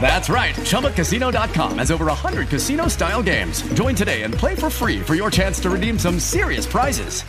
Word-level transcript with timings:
That's 0.00 0.28
right. 0.28 0.54
ChumbaCasino.com 0.54 1.78
has 1.78 1.90
over 1.90 2.06
100 2.06 2.48
casino 2.48 2.86
style 2.88 3.22
games. 3.22 3.62
Join 3.74 3.96
today 3.96 4.22
and 4.22 4.32
play 4.32 4.54
for 4.54 4.70
free 4.70 5.00
for 5.00 5.16
your 5.16 5.30
chance 5.30 5.58
to 5.60 5.70
redeem 5.70 5.98
some 5.98 6.20
serious 6.20 6.66
prizes. 6.66 7.24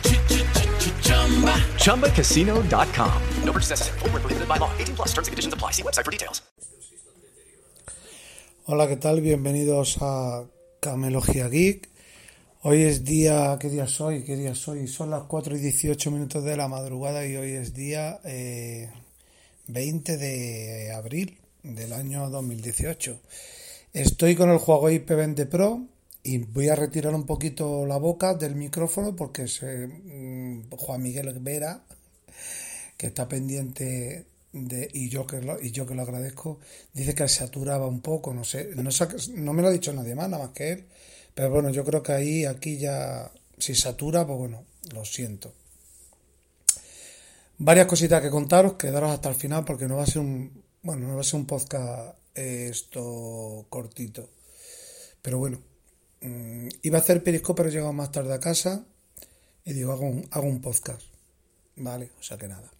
ChumbaCasino.com. 1.82 3.22
No 3.42 3.52
purchase 3.52 3.70
necessary. 3.70 3.98
Void 3.98 4.12
were 4.12 4.20
prohibited 4.20 4.48
by 4.48 4.58
law. 4.58 4.70
18 4.78 4.94
plus. 4.94 5.08
Terms 5.08 5.26
and 5.26 5.32
conditions 5.32 5.54
apply. 5.54 5.72
See 5.72 5.82
website 5.82 6.04
for 6.04 6.12
details. 6.12 6.42
Hola, 8.66 8.86
¿qué 8.86 8.96
tal? 8.96 9.22
Bienvenidos 9.22 9.96
a 10.02 10.44
Camelogía 10.80 11.48
Geek. 11.48 11.88
Hoy 12.62 12.82
es 12.82 13.02
día, 13.02 13.56
¿qué 13.58 13.70
día 13.70 13.86
soy? 13.86 14.24
¿Qué 14.24 14.36
día 14.36 14.54
soy? 14.54 14.88
Son 14.88 15.08
las 15.10 15.22
4 15.22 15.56
y 15.56 15.60
18 15.60 16.10
minutos 16.10 16.44
de 16.44 16.54
la 16.54 16.68
madrugada 16.68 17.24
y 17.24 17.34
hoy 17.36 17.52
es 17.52 17.72
día 17.72 18.20
eh, 18.24 18.90
20 19.68 20.18
de 20.18 20.92
abril 20.92 21.37
del 21.62 21.92
año 21.92 22.28
2018. 22.30 23.20
Estoy 23.92 24.36
con 24.36 24.50
el 24.50 24.58
Huawei 24.58 25.04
P20 25.04 25.48
Pro 25.48 25.86
y 26.22 26.38
voy 26.38 26.68
a 26.68 26.74
retirar 26.74 27.14
un 27.14 27.24
poquito 27.24 27.86
la 27.86 27.96
boca 27.96 28.34
del 28.34 28.54
micrófono 28.54 29.16
porque 29.16 29.48
se, 29.48 29.86
mm, 29.86 30.70
Juan 30.70 31.02
Miguel 31.02 31.38
Vera, 31.40 31.82
que 32.96 33.08
está 33.08 33.28
pendiente 33.28 34.26
de, 34.52 34.88
y 34.92 35.08
yo 35.08 35.26
que 35.26 35.40
lo, 35.40 35.60
y 35.60 35.70
yo 35.70 35.86
que 35.86 35.94
lo 35.94 36.02
agradezco, 36.02 36.58
dice 36.92 37.14
que 37.14 37.28
saturaba 37.28 37.86
un 37.86 38.00
poco, 38.00 38.34
no 38.34 38.44
sé, 38.44 38.70
no, 38.74 38.90
no 39.34 39.52
me 39.52 39.62
lo 39.62 39.68
ha 39.68 39.72
dicho 39.72 39.92
nadie 39.92 40.14
más, 40.14 40.28
nada 40.28 40.44
más 40.44 40.52
que 40.54 40.72
él, 40.72 40.84
pero 41.34 41.50
bueno, 41.50 41.70
yo 41.70 41.84
creo 41.84 42.02
que 42.02 42.12
ahí, 42.12 42.44
aquí 42.44 42.78
ya, 42.78 43.30
si 43.58 43.74
satura, 43.74 44.26
pues 44.26 44.38
bueno, 44.38 44.64
lo 44.92 45.04
siento. 45.04 45.52
Varias 47.58 47.86
cositas 47.86 48.22
que 48.22 48.30
contaros, 48.30 48.74
quedaros 48.74 49.10
hasta 49.10 49.28
el 49.28 49.34
final 49.34 49.64
porque 49.64 49.88
no 49.88 49.96
va 49.96 50.04
a 50.04 50.06
ser 50.06 50.20
un, 50.20 50.62
bueno, 50.88 51.06
no 51.06 51.16
va 51.16 51.20
a 51.20 51.24
ser 51.24 51.38
un 51.38 51.44
podcast 51.44 52.16
eh, 52.34 52.68
esto 52.70 53.66
cortito, 53.68 54.30
pero 55.20 55.36
bueno, 55.36 55.60
mm, 56.22 56.68
iba 56.80 56.96
a 56.96 57.02
hacer 57.02 57.22
periscope, 57.22 57.58
pero 57.58 57.68
he 57.68 57.72
llegado 57.72 57.92
más 57.92 58.10
tarde 58.10 58.32
a 58.32 58.40
casa 58.40 58.86
y 59.66 59.74
digo, 59.74 59.92
hago 59.92 60.06
un, 60.06 60.26
hago 60.30 60.46
un 60.46 60.62
podcast, 60.62 61.02
¿vale? 61.76 62.10
O 62.18 62.22
sea 62.22 62.38
que 62.38 62.48
nada. 62.48 62.72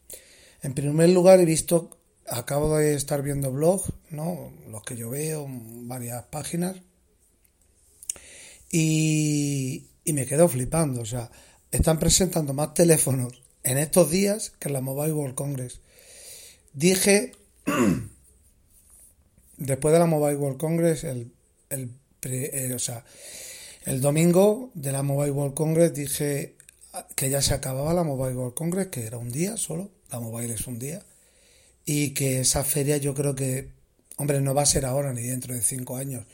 En 0.62 0.72
primer 0.72 1.10
lugar 1.10 1.38
he 1.38 1.44
visto, 1.44 1.98
acabo 2.26 2.78
de 2.78 2.94
estar 2.94 3.20
viendo 3.20 3.52
blogs, 3.52 3.92
¿no? 4.08 4.54
Los 4.70 4.84
que 4.84 4.96
yo 4.96 5.10
veo, 5.10 5.46
varias 5.46 6.24
páginas, 6.28 6.76
y, 8.70 9.84
y 10.02 10.14
me 10.14 10.24
quedo 10.24 10.48
flipando. 10.48 11.02
O 11.02 11.06
sea, 11.06 11.30
están 11.70 11.98
presentando 11.98 12.54
más 12.54 12.72
teléfonos 12.72 13.42
en 13.64 13.76
estos 13.76 14.10
días 14.10 14.48
que 14.58 14.68
en 14.68 14.72
la 14.72 14.80
Mobile 14.80 15.12
World 15.12 15.34
Congress. 15.34 15.82
Dije, 16.72 17.32
después 19.56 19.92
de 19.92 19.98
la 19.98 20.06
Mobile 20.06 20.36
World 20.36 20.58
Congress, 20.58 21.04
el, 21.04 21.32
el 21.70 21.90
pre- 22.20 22.66
eh, 22.66 22.74
o 22.74 22.78
sea, 22.78 23.04
el 23.84 24.00
domingo 24.00 24.70
de 24.74 24.92
la 24.92 25.02
Mobile 25.02 25.32
World 25.32 25.54
Congress 25.54 25.94
dije 25.94 26.54
que 27.14 27.30
ya 27.30 27.42
se 27.42 27.54
acababa 27.54 27.94
la 27.94 28.02
Mobile 28.02 28.34
World 28.36 28.54
Congress, 28.54 28.88
que 28.88 29.06
era 29.06 29.18
un 29.18 29.30
día 29.30 29.56
solo, 29.56 29.90
la 30.10 30.20
Mobile 30.20 30.54
es 30.54 30.66
un 30.66 30.78
día, 30.78 31.02
y 31.84 32.10
que 32.10 32.40
esa 32.40 32.64
feria 32.64 32.96
yo 32.96 33.14
creo 33.14 33.34
que, 33.34 33.70
hombre, 34.16 34.40
no 34.40 34.54
va 34.54 34.62
a 34.62 34.66
ser 34.66 34.84
ahora 34.84 35.12
ni 35.12 35.22
dentro 35.22 35.54
de 35.54 35.62
cinco 35.62 35.96
años, 35.96 36.26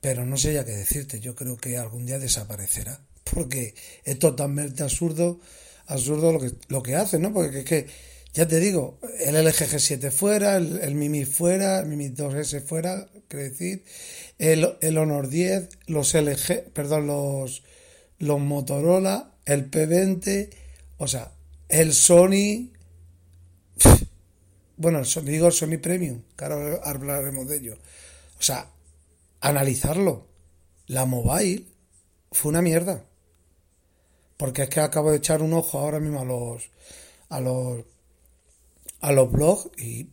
pero 0.00 0.24
no 0.26 0.36
sé 0.36 0.54
ya 0.54 0.64
qué 0.64 0.72
decirte, 0.72 1.20
yo 1.20 1.34
creo 1.34 1.56
que 1.56 1.76
algún 1.76 2.06
día 2.06 2.18
desaparecerá, 2.18 3.00
porque 3.32 3.74
es 4.04 4.18
totalmente 4.18 4.82
absurdo, 4.82 5.40
absurdo 5.86 6.32
lo 6.32 6.40
que, 6.40 6.52
lo 6.68 6.82
que 6.82 6.96
hace, 6.96 7.18
¿no? 7.18 7.32
Porque 7.32 7.60
es 7.60 7.64
que, 7.64 7.86
ya 8.32 8.46
te 8.46 8.60
digo, 8.60 8.98
el 9.18 9.34
LG 9.34 9.66
G7 9.66 10.10
fuera, 10.10 10.56
el, 10.56 10.80
el 10.80 10.94
Mimi 10.94 11.24
fuera, 11.24 11.80
el 11.80 11.86
Mimi 11.86 12.10
2S 12.10 12.62
fuera, 12.62 13.08
quiero 13.28 13.44
decir, 13.44 13.84
el, 14.38 14.76
el 14.80 14.98
Honor 14.98 15.28
10, 15.28 15.68
los 15.86 16.14
LG, 16.14 16.70
perdón, 16.72 17.06
los, 17.08 17.64
los 18.18 18.40
Motorola, 18.40 19.34
el 19.46 19.70
P20, 19.70 20.50
o 20.98 21.08
sea, 21.08 21.32
el 21.68 21.92
Sony, 21.92 22.70
bueno, 24.76 25.02
digo 25.24 25.46
el 25.48 25.52
Sony 25.52 25.78
Premium, 25.80 26.22
que 26.36 26.44
hablaremos 26.44 27.48
de 27.48 27.56
ello. 27.56 27.78
O 28.38 28.42
sea, 28.42 28.70
analizarlo. 29.40 30.26
La 30.86 31.04
mobile 31.04 31.66
fue 32.32 32.50
una 32.50 32.62
mierda. 32.62 33.04
Porque 34.36 34.62
es 34.62 34.68
que 34.70 34.80
acabo 34.80 35.10
de 35.10 35.18
echar 35.18 35.42
un 35.42 35.52
ojo 35.52 35.78
ahora 35.78 36.00
mismo 36.00 36.20
a 36.20 36.24
los 36.24 36.70
a 37.28 37.40
los 37.40 37.84
a 39.00 39.12
los 39.12 39.30
blogs 39.30 39.70
y 39.78 40.08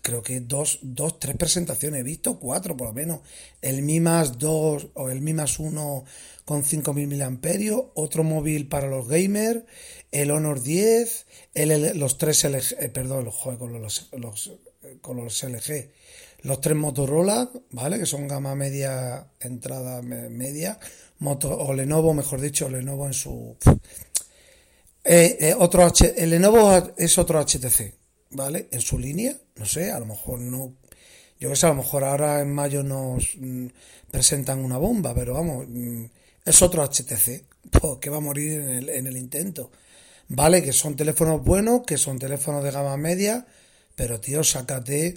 creo 0.00 0.22
que 0.22 0.40
dos, 0.40 0.80
dos, 0.82 1.18
tres 1.20 1.36
presentaciones 1.36 2.00
he 2.00 2.04
visto, 2.04 2.38
cuatro 2.38 2.76
por 2.76 2.88
lo 2.88 2.92
menos. 2.94 3.20
El 3.60 3.82
Mi 3.82 4.00
más 4.00 4.38
2 4.38 4.88
o 4.94 5.10
el 5.10 5.20
Mi 5.20 5.32
más 5.34 5.58
1 5.58 6.04
con 6.44 6.64
5000 6.64 7.06
miliamperios, 7.06 7.84
otro 7.94 8.24
móvil 8.24 8.66
para 8.68 8.88
los 8.88 9.06
gamers, 9.08 9.62
el 10.10 10.30
Honor 10.30 10.60
10, 10.62 11.26
el, 11.54 11.98
los 11.98 12.18
tres 12.18 12.42
LG, 12.44 12.76
eh, 12.80 12.88
perdón, 12.88 13.24
los, 13.24 13.36
con 13.36 13.72
los, 13.80 14.08
los, 14.12 14.52
con 15.00 15.16
los 15.18 15.42
LG, 15.44 15.90
los 16.42 16.60
tres 16.60 16.76
Motorola, 16.76 17.48
¿vale? 17.70 17.98
Que 18.00 18.06
son 18.06 18.26
gama 18.26 18.54
media, 18.56 19.28
entrada 19.40 20.02
me- 20.02 20.28
media, 20.28 20.78
Moto, 21.20 21.56
o 21.56 21.72
Lenovo, 21.72 22.12
mejor 22.14 22.40
dicho, 22.40 22.68
Lenovo 22.68 23.06
en 23.06 23.12
su... 23.14 23.56
Eh, 25.04 25.36
eh, 25.40 25.54
otro 25.58 25.84
H, 25.84 26.14
el 26.16 26.30
Lenovo 26.30 26.94
es 26.96 27.18
otro 27.18 27.40
HTC, 27.44 27.94
¿vale? 28.30 28.68
En 28.70 28.80
su 28.80 28.98
línea, 28.98 29.36
no 29.56 29.66
sé, 29.66 29.90
a 29.90 29.98
lo 29.98 30.06
mejor 30.06 30.38
no. 30.38 30.74
Yo 31.40 31.50
que 31.50 31.56
sé, 31.56 31.66
a 31.66 31.70
lo 31.70 31.76
mejor 31.76 32.04
ahora 32.04 32.40
en 32.40 32.54
mayo 32.54 32.84
nos 32.84 33.34
mm, 33.36 33.66
presentan 34.10 34.64
una 34.64 34.78
bomba, 34.78 35.12
pero 35.12 35.34
vamos, 35.34 35.66
mm, 35.68 36.04
es 36.44 36.62
otro 36.62 36.84
HTC, 36.84 37.44
pues, 37.70 37.98
que 38.00 38.10
va 38.10 38.18
a 38.18 38.20
morir 38.20 38.60
en 38.60 38.68
el, 38.68 38.88
en 38.90 39.06
el 39.08 39.16
intento. 39.16 39.72
Vale, 40.28 40.62
que 40.62 40.72
son 40.72 40.96
teléfonos 40.96 41.42
buenos, 41.42 41.82
que 41.84 41.98
son 41.98 42.18
teléfonos 42.18 42.62
de 42.62 42.70
gama 42.70 42.96
media, 42.96 43.44
pero 43.96 44.20
tío, 44.20 44.44
sácate, 44.44 45.16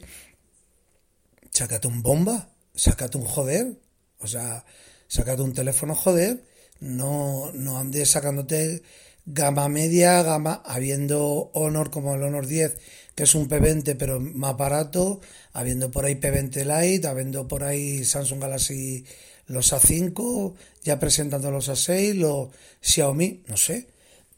sácate 1.52 1.88
un 1.88 2.02
bomba, 2.02 2.50
sácate 2.74 3.18
un 3.18 3.26
joder, 3.26 3.80
o 4.20 4.28
sea, 4.28 4.66
sácate 5.08 5.44
un 5.44 5.54
teléfono 5.54 5.96
joder, 5.96 6.44
no, 6.80 7.52
no 7.54 7.78
andes 7.78 8.10
sacándote 8.10 8.82
gama 9.26 9.68
media, 9.70 10.22
gama, 10.24 10.62
habiendo 10.66 11.52
Honor 11.54 11.90
como 11.90 12.16
el 12.16 12.24
Honor 12.24 12.48
10, 12.48 12.78
que 13.16 13.24
es 13.24 13.36
un 13.36 13.50
P20 13.50 13.96
pero 13.98 14.20
más 14.20 14.56
barato, 14.58 15.22
habiendo 15.54 15.92
por 15.92 16.06
ahí 16.06 16.16
P20 16.16 16.64
Lite, 16.64 17.08
habiendo 17.08 17.48
por 17.48 17.64
ahí 17.64 18.04
Samsung 18.04 18.42
Galaxy 18.42 19.06
los 19.48 19.74
A5, 19.74 20.54
ya 20.84 21.00
presentando 21.00 21.52
los 21.52 21.70
A6, 21.70 22.14
los 22.16 22.50
Xiaomi, 22.82 23.44
no 23.48 23.58
sé, 23.58 23.88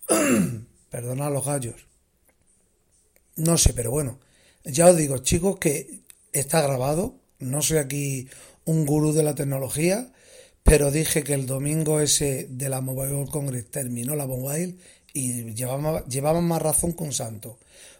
perdona 0.89 1.29
los 1.29 1.45
gallos. 1.45 1.87
No 3.35 3.57
sé, 3.57 3.73
pero 3.73 3.91
bueno, 3.91 4.19
ya 4.63 4.87
os 4.87 4.97
digo, 4.97 5.19
chicos, 5.19 5.59
que 5.59 6.01
está 6.33 6.61
grabado. 6.61 7.15
No 7.39 7.61
soy 7.61 7.77
aquí 7.77 8.27
un 8.65 8.85
gurú 8.85 9.13
de 9.13 9.23
la 9.23 9.35
tecnología, 9.35 10.11
pero 10.67 10.91
dije 10.91 11.23
que 11.23 11.33
el 11.33 11.45
domingo 11.45 12.01
ese 12.01 12.45
de 12.49 12.67
la 12.67 12.81
Mobile 12.81 13.13
World 13.13 13.31
Congress 13.31 13.71
terminó 13.71 14.17
la 14.17 14.27
mobile 14.27 14.75
y 15.13 15.53
llevaba, 15.53 16.03
llevaba 16.07 16.41
más 16.41 16.61
razón 16.61 16.91
con 16.91 17.13
Santo. 17.13 17.57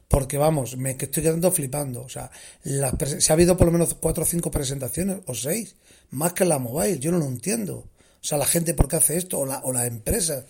Porque 0.10 0.38
vamos, 0.38 0.76
me 0.76 0.92
estoy 0.92 1.24
quedando 1.24 1.50
flipando. 1.50 2.02
O 2.02 2.10
sea, 2.10 2.30
las 2.64 2.94
si 3.20 3.32
ha 3.32 3.36
habido 3.36 3.56
por 3.56 3.68
lo 3.68 3.72
menos 3.72 3.94
cuatro 3.94 4.24
o 4.24 4.28
cinco 4.28 4.52
presentaciones, 4.52 5.20
o 5.28 5.34
seis, 5.34 5.76
más 6.12 6.34
que 6.34 6.44
en 6.44 6.50
la 6.50 6.60
mobile, 6.60 7.00
yo 7.00 7.10
no 7.12 7.20
lo 7.20 7.28
entiendo. 7.28 7.78
O 7.78 8.24
sea, 8.24 8.38
la 8.38 8.46
gente 8.46 8.74
por 8.74 8.90
qué 8.90 8.98
hace 8.98 9.16
esto, 9.16 9.40
o, 9.40 9.46
la, 9.46 9.60
o 9.64 9.72
las 9.72 9.88
empresas. 9.88 10.44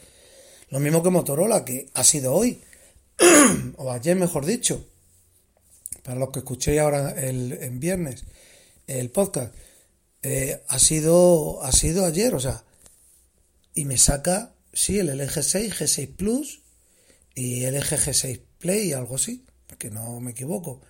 Lo 0.70 0.80
mismo 0.80 1.04
que 1.04 1.12
Motorola, 1.12 1.64
que 1.64 1.90
ha 1.94 2.04
sido 2.04 2.34
hoy, 2.34 2.60
o 3.78 3.92
ayer 3.92 4.16
mejor 4.16 4.44
dicho. 4.44 4.84
para 6.02 6.18
los 6.20 6.32
que 6.32 6.40
escuchéis 6.40 6.80
ahora 6.80 7.12
el, 7.12 7.54
en 7.54 7.80
viernes 7.80 8.26
el 8.88 9.10
podcast, 9.12 9.54
eh, 10.24 10.64
ha 10.68 10.80
sido 10.80 11.64
ha 11.64 11.72
sido 11.72 12.06
ayer, 12.06 12.34
o 12.34 12.40
sea, 12.40 12.64
y 13.74 13.86
me 13.86 13.98
saca, 13.98 14.54
sí, 14.74 15.00
el 15.00 15.10
LG 15.10 15.44
6, 15.44 15.80
G6 15.80 16.16
Plus 16.16 16.62
y 17.36 17.66
el 17.66 17.76
LG 17.76 17.98
G6 17.98 18.42
Play, 18.58 18.94
algo 18.94 19.16
así, 19.16 19.46
que 19.78 19.92
no 19.92 20.20
me 20.20 20.32
equivoco. 20.32 20.82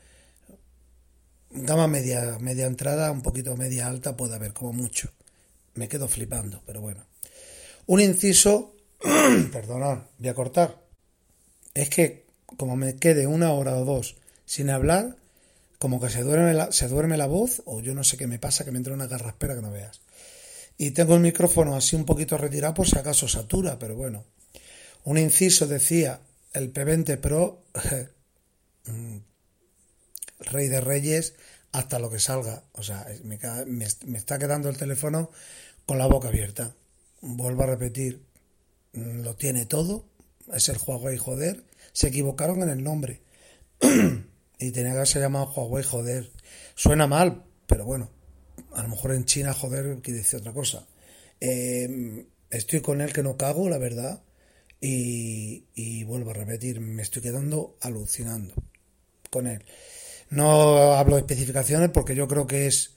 Gama 1.50 1.88
media, 1.88 2.38
media 2.40 2.66
entrada, 2.66 3.12
un 3.12 3.22
poquito 3.22 3.58
media 3.58 3.88
alta 3.88 4.16
puede 4.16 4.36
haber, 4.36 4.54
como 4.54 4.74
mucho. 4.74 5.12
Me 5.74 5.90
quedo 5.90 6.08
flipando, 6.08 6.62
pero 6.66 6.82
bueno. 6.82 7.06
Un 7.88 8.00
inciso, 8.00 8.76
perdonad, 9.52 10.04
voy 10.18 10.30
a 10.30 10.34
cortar. 10.34 10.82
Es 11.74 11.90
que 11.90 12.26
como 12.58 12.76
me 12.76 12.96
quede 12.96 13.28
una 13.28 13.52
hora 13.52 13.76
o 13.76 13.86
dos 13.86 14.16
sin 14.46 14.70
hablar, 14.70 15.18
como 15.78 16.02
que 16.02 16.10
se 16.10 16.24
duerme 16.24 16.54
la, 16.54 16.72
se 16.72 16.88
duerme 16.88 17.18
la 17.18 17.28
voz, 17.28 17.62
o 17.66 17.82
yo 17.82 17.94
no 17.94 18.04
sé 18.04 18.18
qué 18.18 18.28
me 18.28 18.40
pasa, 18.40 18.66
que 18.66 18.72
me 18.72 18.78
entra 18.78 18.94
una 18.94 19.08
garraspera 19.08 19.56
que 19.56 19.62
no 19.62 19.72
veas. 19.72 20.02
Y 20.78 20.92
tengo 20.92 21.16
el 21.16 21.22
micrófono 21.22 21.76
así 21.76 21.96
un 21.96 22.06
poquito 22.06 22.38
retirado 22.38 22.74
por 22.74 22.88
si 22.88 22.98
acaso 22.98 23.28
satura, 23.28 23.80
pero 23.80 23.96
bueno. 23.96 24.26
Un 25.04 25.18
inciso 25.18 25.68
decía, 25.68 26.20
el 26.54 26.74
P20 26.74 27.18
Pro, 27.18 27.64
mm, 28.86 29.18
rey 30.40 30.68
de 30.68 30.82
reyes, 30.82 31.36
hasta 31.72 32.00
lo 32.00 32.10
que 32.10 32.20
salga. 32.20 32.64
O 32.74 32.84
sea, 32.84 33.08
me, 33.24 33.40
me, 33.66 34.18
está 34.18 34.38
quedando 34.38 34.70
el 34.70 34.78
teléfono 34.78 35.32
con 35.86 35.98
la 35.98 36.08
boca 36.08 36.28
abierta. 36.28 36.76
Vuelvo 37.22 37.64
a 37.64 37.68
repetir, 37.68 38.22
mm, 38.94 39.22
lo 39.22 39.36
tiene 39.36 39.66
todo, 39.66 40.06
es 40.54 40.70
el 40.70 40.78
Huawei 40.78 41.18
joder, 41.18 41.64
se 41.94 42.08
equivocaron 42.08 42.62
en 42.62 42.70
el 42.70 42.84
nombre. 42.84 43.22
y 44.60 44.72
tenía 44.72 44.92
que 44.92 44.98
haberse 44.98 45.20
llamado 45.20 45.52
Huawei 45.52 45.84
joder. 45.84 46.32
Suena 46.76 47.08
mal, 47.08 47.44
pero 47.66 47.86
bueno, 47.86 48.10
a 48.74 48.84
lo 48.84 48.90
mejor 48.90 49.14
en 49.14 49.26
China 49.26 49.54
joder 49.54 50.02
quiere 50.02 50.20
decir 50.20 50.40
otra 50.40 50.54
cosa. 50.54 50.88
Eh, 51.40 52.26
estoy 52.50 52.82
con 52.82 53.02
él 53.02 53.14
que 53.14 53.24
no 53.24 53.38
cago, 53.38 53.70
la 53.70 53.78
verdad. 53.78 54.24
Y, 54.80 55.66
y, 55.74 56.04
vuelvo 56.04 56.32
a 56.32 56.34
repetir, 56.36 56.80
me 56.80 57.02
estoy 57.02 57.24
quedando 57.24 57.78
alucinando 57.82 58.54
con 59.32 59.48
él. 59.48 59.66
No 60.30 60.94
hablo 60.94 61.16
de 61.16 61.22
especificaciones 61.22 61.90
porque 61.90 62.16
yo 62.16 62.28
creo 62.28 62.46
que 62.46 62.68
es 62.68 62.94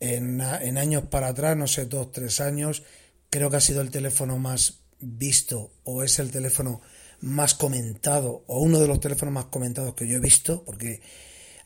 en, 0.00 0.40
en 0.40 0.78
años 0.78 1.04
para 1.10 1.28
atrás, 1.28 1.56
no 1.56 1.66
sé, 1.66 1.84
dos, 1.84 2.12
tres 2.12 2.40
años, 2.40 2.82
creo 3.30 3.50
que 3.50 3.56
ha 3.56 3.60
sido 3.60 3.82
el 3.82 3.90
teléfono 3.90 4.38
más 4.38 4.80
visto 5.00 5.72
o 5.84 6.02
es 6.02 6.18
el 6.18 6.30
teléfono 6.30 6.80
más 7.20 7.54
comentado 7.54 8.44
o 8.46 8.60
uno 8.60 8.78
de 8.78 8.88
los 8.88 9.00
teléfonos 9.00 9.34
más 9.34 9.46
comentados 9.46 9.94
que 9.94 10.06
yo 10.06 10.16
he 10.16 10.20
visto 10.20 10.64
porque 10.64 11.00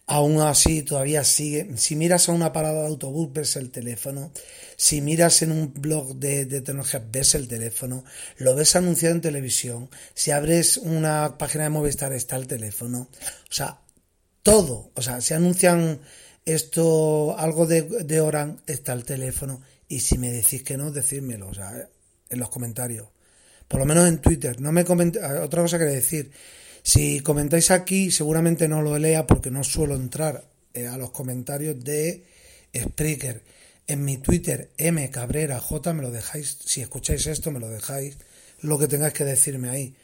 aún 0.06 0.40
así 0.40 0.82
todavía 0.82 1.24
sigue. 1.24 1.76
Si 1.76 1.96
miras 1.96 2.28
a 2.28 2.32
una 2.32 2.52
parada 2.52 2.82
de 2.82 2.88
autobús 2.88 3.32
ves 3.32 3.56
el 3.56 3.70
teléfono. 3.70 4.32
Si 4.76 5.00
miras 5.00 5.42
en 5.42 5.52
un 5.52 5.72
blog 5.72 6.16
de, 6.16 6.46
tecnología 6.46 7.04
ves 7.10 7.34
el 7.34 7.48
teléfono. 7.48 8.04
Lo 8.38 8.54
ves 8.54 8.76
anunciado 8.76 9.14
en 9.14 9.20
televisión. 9.20 9.90
Si 10.14 10.30
abres 10.30 10.76
una 10.76 11.38
página 11.38 11.64
de 11.64 11.70
Movistar 11.70 12.12
está 12.12 12.36
el 12.36 12.46
teléfono. 12.46 13.08
O 13.50 13.52
sea 13.52 13.80
todo. 14.42 14.90
O 14.94 15.02
sea 15.02 15.20
si 15.20 15.34
anuncian 15.34 16.00
esto 16.44 17.36
algo 17.38 17.66
de, 17.66 17.82
de 17.82 18.20
Oran 18.20 18.60
está 18.66 18.92
el 18.92 19.04
teléfono. 19.04 19.62
Y 19.88 20.00
si 20.00 20.18
me 20.18 20.32
decís 20.32 20.62
que 20.62 20.76
no 20.76 20.90
decídmelo 20.90 21.48
o 21.48 21.54
sea 21.54 21.88
en 22.30 22.38
los 22.38 22.48
comentarios 22.48 23.08
por 23.72 23.80
lo 23.80 23.86
menos 23.86 24.06
en 24.06 24.18
Twitter. 24.18 24.60
No 24.60 24.70
me 24.70 24.82
otra 24.82 25.62
cosa 25.62 25.78
que 25.78 25.84
decir. 25.84 26.30
Si 26.82 27.20
comentáis 27.20 27.70
aquí, 27.70 28.10
seguramente 28.10 28.68
no 28.68 28.82
lo 28.82 28.98
lea 28.98 29.26
porque 29.26 29.50
no 29.50 29.64
suelo 29.64 29.94
entrar 29.94 30.44
eh, 30.74 30.88
a 30.88 30.98
los 30.98 31.10
comentarios 31.10 31.82
de 31.82 32.22
Spreaker. 32.76 33.42
En 33.86 34.04
mi 34.04 34.18
Twitter, 34.18 34.72
M 34.76 35.08
Cabrera 35.08 35.58
J, 35.58 35.94
me 35.94 36.02
lo 36.02 36.10
dejáis. 36.10 36.58
Si 36.66 36.82
escucháis 36.82 37.26
esto, 37.26 37.50
me 37.50 37.60
lo 37.60 37.70
dejáis. 37.70 38.18
Lo 38.60 38.78
que 38.78 38.88
tengáis 38.88 39.14
que 39.14 39.24
decirme 39.24 39.70
ahí. 39.70 39.96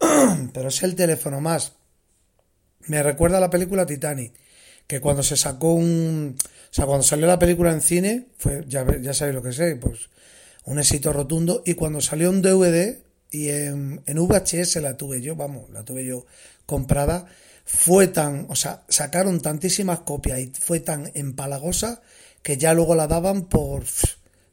Pero 0.52 0.68
es 0.68 0.82
el 0.82 0.96
teléfono 0.96 1.40
más. 1.40 1.74
Me 2.88 3.04
recuerda 3.04 3.38
a 3.38 3.40
la 3.40 3.50
película 3.50 3.86
Titanic. 3.86 4.32
Que 4.88 5.00
cuando 5.00 5.22
se 5.22 5.36
sacó 5.36 5.74
un. 5.74 6.36
O 6.36 6.74
sea, 6.74 6.86
cuando 6.86 7.04
salió 7.04 7.28
la 7.28 7.38
película 7.38 7.70
en 7.70 7.82
cine, 7.82 8.26
fue, 8.36 8.64
ya, 8.66 8.84
ya 9.00 9.14
sabéis 9.14 9.36
lo 9.36 9.44
que 9.44 9.52
sé, 9.52 9.76
pues 9.76 10.10
un 10.64 10.80
éxito 10.80 11.12
rotundo. 11.12 11.62
Y 11.64 11.74
cuando 11.74 12.00
salió 12.00 12.28
un 12.28 12.42
DVD, 12.42 13.11
y 13.32 13.48
en, 13.48 14.02
en, 14.06 14.18
VHS 14.18 14.76
la 14.76 14.96
tuve 14.96 15.20
yo, 15.20 15.34
vamos, 15.34 15.70
la 15.70 15.84
tuve 15.84 16.04
yo 16.04 16.26
comprada, 16.66 17.26
fue 17.64 18.06
tan, 18.06 18.46
o 18.50 18.54
sea, 18.54 18.84
sacaron 18.88 19.40
tantísimas 19.40 20.00
copias 20.00 20.38
y 20.38 20.52
fue 20.60 20.80
tan 20.80 21.10
empalagosa 21.14 22.02
que 22.42 22.58
ya 22.58 22.74
luego 22.74 22.94
la 22.94 23.06
daban 23.06 23.46
por, 23.46 23.84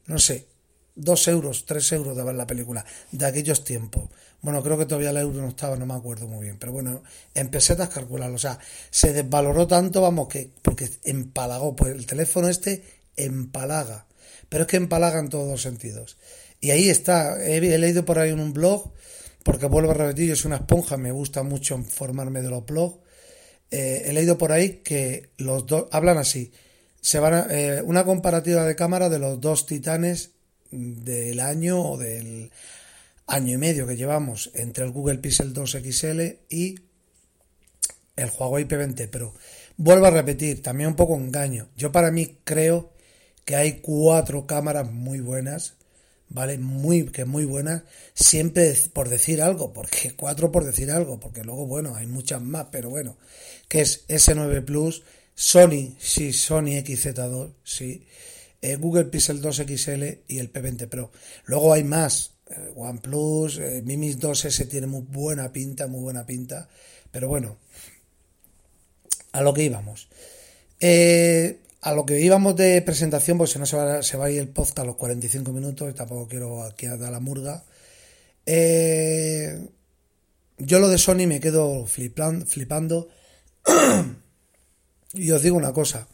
no 0.06 0.18
sé, 0.18 0.48
dos 0.94 1.28
euros, 1.28 1.66
tres 1.66 1.92
euros 1.92 2.16
de 2.16 2.24
ver 2.24 2.34
la 2.34 2.46
película 2.46 2.84
de 3.12 3.26
aquellos 3.26 3.64
tiempos. 3.64 4.08
Bueno, 4.42 4.62
creo 4.62 4.78
que 4.78 4.86
todavía 4.86 5.10
el 5.10 5.18
euro 5.18 5.42
no 5.42 5.48
estaba, 5.48 5.76
no 5.76 5.84
me 5.84 5.94
acuerdo 5.94 6.26
muy 6.26 6.44
bien, 6.44 6.56
pero 6.58 6.72
bueno, 6.72 7.02
empecé 7.34 7.74
a 7.74 7.88
calcularlo, 7.88 8.36
o 8.36 8.38
sea, 8.38 8.58
se 8.90 9.12
desvaloró 9.12 9.66
tanto, 9.66 10.00
vamos, 10.00 10.28
que 10.28 10.50
porque 10.62 10.88
empalagó, 11.04 11.76
pues 11.76 11.94
el 11.94 12.06
teléfono 12.06 12.48
este 12.48 12.82
empalaga, 13.16 14.06
pero 14.48 14.62
es 14.62 14.68
que 14.68 14.78
empalaga 14.78 15.20
en 15.20 15.28
todos 15.28 15.50
los 15.50 15.60
sentidos. 15.60 16.16
Y 16.60 16.70
ahí 16.70 16.90
está, 16.90 17.42
he, 17.42 17.60
leído 17.60 18.04
por 18.04 18.18
ahí 18.18 18.30
en 18.30 18.40
un 18.40 18.52
blog, 18.52 18.92
porque 19.42 19.66
vuelvo 19.66 19.92
a 19.92 19.94
repetir, 19.94 20.28
yo 20.28 20.36
soy 20.36 20.48
una 20.48 20.56
esponja, 20.56 20.98
me 20.98 21.10
gusta 21.10 21.42
mucho 21.42 21.74
informarme 21.74 22.42
de 22.42 22.50
los 22.50 22.66
blogs. 22.66 22.98
Eh, 23.70 24.02
he 24.06 24.12
leído 24.12 24.36
por 24.36 24.52
ahí 24.52 24.80
que 24.84 25.30
los 25.38 25.66
dos 25.66 25.86
hablan 25.90 26.18
así. 26.18 26.52
Se 27.00 27.18
van 27.18 27.46
eh, 27.50 27.80
una 27.84 28.04
comparativa 28.04 28.64
de 28.64 28.76
cámara 28.76 29.08
de 29.08 29.18
los 29.18 29.40
dos 29.40 29.64
titanes 29.64 30.32
del 30.70 31.40
año 31.40 31.80
o 31.80 31.96
del 31.96 32.50
año 33.26 33.54
y 33.54 33.56
medio 33.56 33.86
que 33.86 33.96
llevamos 33.96 34.50
entre 34.54 34.84
el 34.84 34.90
Google 34.90 35.18
Pixel 35.18 35.54
2 35.54 35.78
XL 35.82 36.20
y 36.50 36.74
el 38.16 38.30
Huawei 38.30 38.66
P20 38.66 39.08
Pro. 39.08 39.34
Vuelvo 39.78 40.06
a 40.06 40.10
repetir, 40.10 40.62
también 40.62 40.90
un 40.90 40.96
poco 40.96 41.14
engaño. 41.14 41.68
Yo 41.76 41.90
para 41.90 42.10
mí 42.10 42.38
creo 42.44 42.92
que 43.46 43.56
hay 43.56 43.80
cuatro 43.80 44.46
cámaras 44.46 44.90
muy 44.92 45.20
buenas 45.20 45.79
¿vale? 46.30 46.58
Muy, 46.58 47.04
que 47.06 47.24
muy 47.24 47.44
buenas, 47.44 47.82
siempre 48.14 48.74
por 48.92 49.08
decir 49.08 49.42
algo, 49.42 49.72
porque 49.72 50.14
cuatro 50.16 50.50
por 50.50 50.64
decir 50.64 50.90
algo, 50.90 51.20
porque 51.20 51.44
luego, 51.44 51.66
bueno, 51.66 51.94
hay 51.96 52.06
muchas 52.06 52.40
más, 52.40 52.68
pero 52.70 52.88
bueno, 52.88 53.16
que 53.68 53.82
es 53.82 54.06
S9 54.08 54.64
Plus, 54.64 55.02
Sony, 55.34 55.94
sí, 55.98 56.32
Sony 56.32 56.80
XZ2, 56.82 57.52
sí, 57.64 58.06
eh, 58.62 58.76
Google 58.76 59.06
Pixel 59.06 59.40
2 59.40 59.64
XL 59.66 60.04
y 60.28 60.38
el 60.38 60.52
P20 60.52 60.88
Pro. 60.88 61.10
Luego 61.44 61.72
hay 61.72 61.84
más, 61.84 62.32
eh, 62.50 62.72
OnePlus, 62.76 63.58
eh, 63.58 63.82
Mi 63.84 63.96
2S 63.96 64.68
tiene 64.68 64.86
muy 64.86 65.02
buena 65.02 65.52
pinta, 65.52 65.86
muy 65.86 66.00
buena 66.00 66.26
pinta, 66.26 66.68
pero 67.10 67.28
bueno, 67.28 67.58
a 69.32 69.42
lo 69.42 69.54
que 69.54 69.64
íbamos. 69.64 70.08
Eh, 70.78 71.58
a 71.82 71.92
lo 71.94 72.04
que 72.04 72.20
íbamos 72.20 72.56
de 72.56 72.82
presentación, 72.82 73.38
pues 73.38 73.50
si 73.50 73.58
no 73.58 73.66
se 73.66 73.76
va, 73.76 74.02
se 74.02 74.16
va 74.16 74.26
a 74.26 74.30
ir 74.30 74.38
el 74.38 74.48
podcast 74.48 74.80
a 74.80 74.84
los 74.84 74.96
45 74.96 75.52
minutos, 75.52 75.94
tampoco 75.94 76.28
quiero 76.28 76.62
aquí 76.62 76.86
dar 76.86 77.10
la 77.10 77.20
murga. 77.20 77.64
Eh, 78.44 79.68
yo 80.58 80.78
lo 80.78 80.88
de 80.88 80.98
Sony 80.98 81.26
me 81.26 81.40
quedo 81.40 81.86
flipando. 81.86 83.08
y 85.14 85.30
os 85.30 85.42
digo 85.42 85.56
una 85.56 85.72
cosa, 85.72 86.06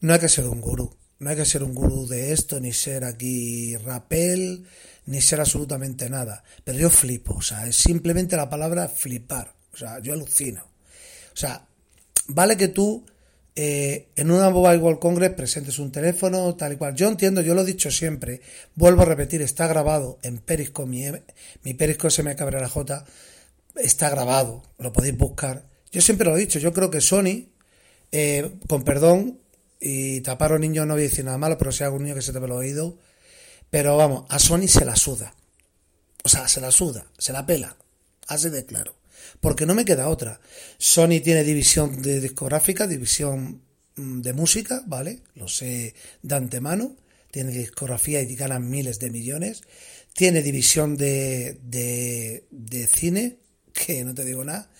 no 0.00 0.12
hay 0.12 0.20
que 0.20 0.28
ser 0.28 0.46
un 0.46 0.60
gurú, 0.60 0.94
no 1.18 1.30
hay 1.30 1.36
que 1.36 1.44
ser 1.44 1.64
un 1.64 1.74
gurú 1.74 2.06
de 2.06 2.32
esto, 2.32 2.60
ni 2.60 2.72
ser 2.72 3.04
aquí 3.04 3.76
rapel, 3.78 4.64
ni 5.06 5.20
ser 5.20 5.40
absolutamente 5.40 6.08
nada. 6.08 6.44
Pero 6.62 6.78
yo 6.78 6.90
flipo, 6.90 7.34
o 7.34 7.42
sea, 7.42 7.66
es 7.66 7.76
simplemente 7.76 8.36
la 8.36 8.48
palabra 8.48 8.88
flipar, 8.88 9.52
o 9.72 9.76
sea, 9.76 9.98
yo 9.98 10.12
alucino. 10.12 10.62
O 11.32 11.36
sea, 11.36 11.66
vale 12.28 12.56
que 12.56 12.68
tú 12.68 13.04
eh, 13.56 14.08
en 14.16 14.30
una 14.30 14.50
Mobile 14.50 14.78
World 14.78 15.00
Congress 15.00 15.34
presentes 15.34 15.78
un 15.78 15.90
teléfono, 15.90 16.54
tal 16.54 16.74
y 16.74 16.76
cual. 16.76 16.94
Yo 16.94 17.08
entiendo, 17.08 17.40
yo 17.40 17.54
lo 17.54 17.62
he 17.62 17.64
dicho 17.64 17.90
siempre, 17.90 18.40
vuelvo 18.74 19.02
a 19.02 19.06
repetir, 19.06 19.42
está 19.42 19.66
grabado 19.66 20.18
en 20.22 20.38
Periscope, 20.38 20.88
mi, 20.88 21.04
mi 21.64 21.74
Periscope 21.74 22.10
se 22.10 22.22
me 22.22 22.34
la 22.34 22.68
J, 22.68 23.04
está 23.76 24.10
grabado, 24.10 24.62
lo 24.78 24.92
podéis 24.92 25.16
buscar. 25.16 25.64
Yo 25.90 26.00
siempre 26.00 26.28
lo 26.28 26.36
he 26.36 26.40
dicho, 26.40 26.58
yo 26.58 26.72
creo 26.72 26.90
que 26.90 27.00
Sony, 27.00 27.48
eh, 28.12 28.52
con 28.68 28.84
perdón, 28.84 29.40
y 29.80 30.20
tapar 30.20 30.52
a 30.52 30.54
un 30.56 30.60
niño 30.60 30.86
no 30.86 30.94
voy 30.94 31.04
a 31.04 31.08
decir 31.08 31.24
nada 31.24 31.38
malo, 31.38 31.58
pero 31.58 31.72
si 31.72 31.82
hay 31.82 31.86
algún 31.86 32.04
niño 32.04 32.14
que 32.14 32.22
se 32.22 32.32
te 32.32 32.38
ve 32.38 32.46
el 32.46 32.52
oído, 32.52 32.98
pero 33.70 33.96
vamos, 33.96 34.26
a 34.28 34.38
Sony 34.38 34.68
se 34.68 34.84
la 34.84 34.96
suda. 34.96 35.34
O 36.22 36.28
sea, 36.28 36.46
se 36.48 36.60
la 36.60 36.70
suda, 36.70 37.06
se 37.18 37.32
la 37.32 37.46
pela, 37.46 37.76
hace 38.28 38.50
de 38.50 38.66
claro 38.66 38.99
porque 39.40 39.66
no 39.66 39.74
me 39.74 39.84
queda 39.84 40.08
otra. 40.08 40.40
Sony 40.78 41.20
tiene 41.22 41.44
división 41.44 42.02
de 42.02 42.20
discográfica, 42.20 42.86
división 42.86 43.62
mm, 43.96 44.20
de 44.20 44.32
música, 44.32 44.82
¿vale? 44.86 45.22
Lo 45.34 45.48
sé 45.48 45.94
de 46.22 46.34
antemano. 46.34 46.96
Tiene 47.30 47.52
discografía 47.52 48.20
y 48.22 48.34
ganan 48.34 48.68
miles 48.68 48.98
de 48.98 49.10
millones. 49.10 49.62
Tiene 50.14 50.42
división 50.42 50.96
de, 50.96 51.58
de, 51.62 52.44
de 52.50 52.86
cine, 52.86 53.38
que 53.72 54.04
no 54.04 54.14
te 54.14 54.24
digo 54.24 54.44
nada. 54.44 54.70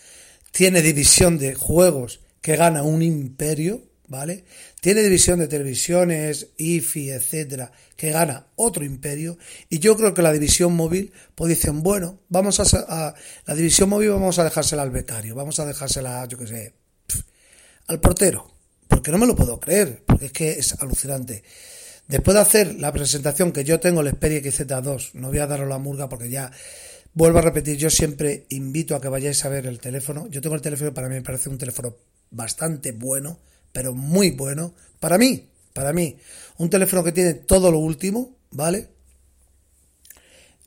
Tiene 0.50 0.82
división 0.82 1.38
de 1.38 1.54
juegos, 1.54 2.20
que 2.40 2.56
gana 2.56 2.82
un 2.82 3.02
imperio, 3.02 3.84
¿vale? 4.08 4.44
Tiene 4.80 5.02
división 5.02 5.38
de 5.38 5.48
televisiones, 5.48 6.48
IFI, 6.56 7.10
etcétera, 7.10 7.70
que 7.96 8.10
gana 8.10 8.46
otro 8.56 8.84
imperio. 8.84 9.36
Y 9.68 9.78
yo 9.78 9.96
creo 9.96 10.14
que 10.14 10.22
la 10.22 10.32
división 10.32 10.74
móvil, 10.74 11.12
pues 11.34 11.50
dicen, 11.50 11.82
bueno, 11.82 12.20
vamos 12.28 12.60
a, 12.60 13.14
la 13.46 13.54
división 13.54 13.90
móvil 13.90 14.10
vamos 14.10 14.38
a 14.38 14.44
dejársela 14.44 14.82
al 14.82 14.90
becario, 14.90 15.34
vamos 15.34 15.60
a 15.60 15.66
dejársela, 15.66 16.24
yo 16.26 16.38
qué 16.38 16.46
sé, 16.46 16.74
al 17.88 18.00
portero. 18.00 18.50
Porque 18.88 19.12
no 19.12 19.18
me 19.18 19.26
lo 19.26 19.36
puedo 19.36 19.60
creer, 19.60 20.02
porque 20.04 20.26
es 20.26 20.32
que 20.32 20.50
es 20.52 20.74
alucinante. 20.80 21.44
Después 22.08 22.34
de 22.34 22.40
hacer 22.40 22.74
la 22.80 22.92
presentación 22.92 23.52
que 23.52 23.62
yo 23.62 23.78
tengo, 23.78 24.00
el 24.00 24.10
Xperia 24.10 24.40
XZ2, 24.40 25.12
no 25.14 25.28
voy 25.28 25.38
a 25.38 25.46
daros 25.46 25.68
la 25.68 25.78
murga 25.78 26.08
porque 26.08 26.28
ya 26.28 26.50
vuelvo 27.12 27.38
a 27.38 27.42
repetir, 27.42 27.76
yo 27.76 27.90
siempre 27.90 28.46
invito 28.48 28.96
a 28.96 29.00
que 29.00 29.08
vayáis 29.08 29.44
a 29.44 29.48
ver 29.48 29.66
el 29.66 29.78
teléfono. 29.78 30.26
Yo 30.28 30.40
tengo 30.40 30.56
el 30.56 30.62
teléfono, 30.62 30.92
para 30.92 31.08
mí 31.08 31.14
me 31.14 31.22
parece 31.22 31.50
un 31.50 31.58
teléfono 31.58 31.96
bastante 32.30 32.92
bueno, 32.92 33.38
pero 33.72 33.94
muy 33.94 34.30
bueno. 34.30 34.74
Para 34.98 35.18
mí, 35.18 35.48
para 35.72 35.92
mí, 35.92 36.16
un 36.58 36.70
teléfono 36.70 37.04
que 37.04 37.12
tiene 37.12 37.34
todo 37.34 37.70
lo 37.70 37.78
último, 37.78 38.36
¿vale? 38.50 38.88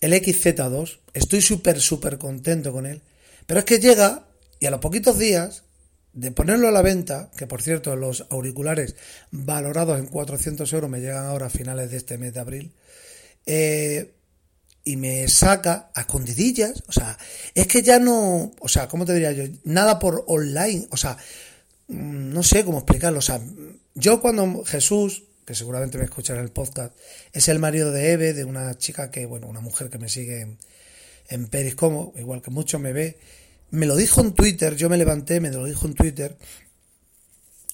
El 0.02 0.14
XZ2, 0.14 1.00
estoy 1.14 1.42
súper, 1.42 1.80
súper 1.80 2.18
contento 2.18 2.72
con 2.72 2.86
él. 2.86 3.02
Pero 3.46 3.60
es 3.60 3.66
que 3.66 3.80
llega 3.80 4.26
y 4.60 4.66
a 4.66 4.72
los 4.72 4.80
poquitos 4.80 5.18
días 5.18 5.64
de 6.14 6.32
ponerlo 6.32 6.68
a 6.68 6.72
la 6.72 6.82
venta, 6.82 7.32
que 7.36 7.48
por 7.48 7.62
cierto 7.62 7.96
los 7.96 8.26
auriculares 8.30 8.96
valorados 9.32 10.00
en 10.00 10.06
400 10.06 10.72
euros 10.74 10.90
me 10.90 11.00
llegan 11.00 11.26
ahora 11.26 11.48
a 11.48 11.50
finales 11.50 11.92
de 11.92 11.98
este 11.98 12.18
mes 12.18 12.34
de 12.34 12.40
abril, 12.40 12.72
eh, 13.46 14.14
y 14.86 14.96
me 14.98 15.28
saca 15.28 15.90
a 15.96 16.02
escondidillas, 16.02 16.84
o 16.88 16.92
sea, 16.92 17.18
es 17.56 17.68
que 17.68 17.82
ya 17.82 18.00
no, 18.00 18.52
o 18.60 18.68
sea, 18.68 18.88
¿cómo 18.88 19.06
te 19.06 19.14
diría 19.14 19.32
yo? 19.32 19.46
Nada 19.64 19.98
por 19.98 20.24
online, 20.28 20.88
o 20.92 20.98
sea, 20.98 21.18
no 21.88 22.44
sé 22.44 22.64
cómo 22.66 22.80
explicarlo, 22.80 23.20
o 23.20 23.22
sea, 23.22 23.42
yo 23.96 24.22
cuando 24.22 24.64
Jesús, 24.64 25.24
que 25.46 25.56
seguramente 25.56 25.98
me 25.98 26.06
escuchará 26.06 26.40
en 26.40 26.46
el 26.46 26.52
podcast, 26.52 26.96
es 27.34 27.48
el 27.48 27.60
marido 27.60 27.92
de 27.92 28.12
Eve, 28.12 28.34
de 28.34 28.46
una 28.46 28.78
chica 28.78 29.12
que, 29.12 29.26
bueno, 29.26 29.48
una 29.48 29.62
mujer 29.62 29.90
que 29.90 30.00
me 30.00 30.10
sigue 30.10 30.42
en, 30.42 30.58
en 31.30 31.48
Periscomo, 31.48 32.14
igual 32.18 32.42
que 32.42 32.52
mucho 32.52 32.80
me 32.80 32.94
ve, 32.94 33.18
me 33.74 33.88
lo 33.88 33.96
dijo 33.96 34.22
en 34.22 34.34
Twitter, 34.34 34.76
yo 34.76 34.88
me 34.88 34.98
levanté, 34.98 35.40
me 35.40 35.50
lo 35.50 35.66
dijo 35.66 35.88
en 35.88 35.96
Twitter. 35.96 36.38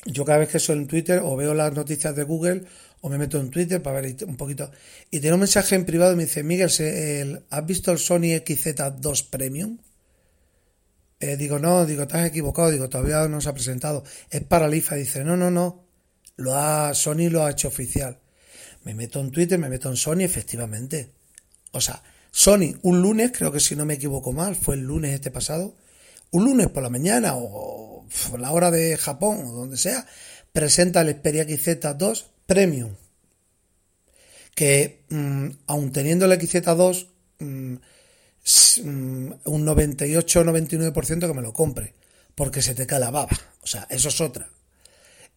Yo 0.06 0.24
cada 0.24 0.40
vez 0.40 0.48
que 0.48 0.58
soy 0.58 0.78
en 0.78 0.88
Twitter 0.88 1.20
o 1.22 1.36
veo 1.36 1.54
las 1.54 1.74
noticias 1.74 2.16
de 2.16 2.24
Google 2.24 2.64
o 3.02 3.10
me 3.10 3.18
meto 3.18 3.38
en 3.38 3.50
Twitter 3.50 3.82
para 3.82 4.00
ver 4.00 4.16
un 4.26 4.38
poquito. 4.38 4.72
Y 5.12 5.20
tiene 5.20 5.34
un 5.34 5.42
mensaje 5.42 5.76
en 5.76 5.84
privado 5.84 6.14
y 6.14 6.16
me 6.16 6.24
dice, 6.24 6.42
Miguel, 6.42 6.72
el, 6.80 7.42
¿has 7.50 7.66
visto 7.66 7.92
el 7.92 8.00
Sony 8.00 8.40
XZ2 8.40 9.30
Premium? 9.30 9.78
Eh, 11.20 11.36
digo, 11.36 11.60
no, 11.60 11.86
digo, 11.86 12.08
has 12.10 12.26
equivocado, 12.28 12.72
digo, 12.72 12.88
todavía 12.88 13.28
no 13.28 13.42
se 13.42 13.50
ha 13.50 13.54
presentado. 13.54 14.04
Es 14.30 14.44
para 14.44 14.68
Lifa. 14.68 14.96
Dice, 14.96 15.24
no, 15.24 15.36
no, 15.36 15.52
no. 15.52 15.86
Lo 16.38 16.56
ha, 16.56 16.94
Sony 16.94 17.30
lo 17.30 17.46
ha 17.46 17.52
hecho 17.52 17.68
oficial. 17.68 18.20
Me 18.84 18.94
meto 18.94 19.20
en 19.20 19.32
Twitter, 19.32 19.60
me 19.60 19.70
meto 19.70 19.90
en 19.90 19.98
Sony, 19.98 20.22
efectivamente. 20.22 21.12
O 21.72 21.82
sea, 21.82 22.02
Sony, 22.32 22.76
un 22.84 23.02
lunes, 23.02 23.32
creo 23.36 23.52
que 23.52 23.60
si 23.60 23.76
no 23.76 23.86
me 23.86 23.96
equivoco 23.96 24.32
mal, 24.32 24.56
fue 24.56 24.76
el 24.76 24.82
lunes 24.82 25.14
este 25.14 25.32
pasado, 25.32 25.76
un 26.32 26.46
lunes 26.46 26.70
por 26.70 26.84
la 26.84 26.90
mañana 26.90 27.34
o 27.36 28.06
la 28.38 28.52
hora 28.52 28.72
de 28.72 28.98
Japón 28.98 29.44
o 29.46 29.52
donde 29.52 29.78
sea, 29.78 30.06
presenta 30.52 31.02
el 31.02 31.12
Xperia 31.12 31.46
XZ2 31.46 32.26
Premium. 32.46 32.96
Que 34.56 35.04
mmm, 35.10 35.50
aun 35.68 35.92
teniendo 35.92 36.26
el 36.26 36.40
XZ2, 36.40 37.08
mmm, 37.40 37.76
un 38.84 39.40
98-99% 39.44 41.28
que 41.28 41.34
me 41.34 41.42
lo 41.42 41.54
compre, 41.54 41.94
porque 42.36 42.62
se 42.62 42.76
te 42.76 42.88
cae 42.88 43.00
la 43.00 43.12
baba. 43.12 43.38
O 43.62 43.68
sea, 43.68 43.88
eso 43.90 44.10
es 44.10 44.20
otra. 44.22 44.50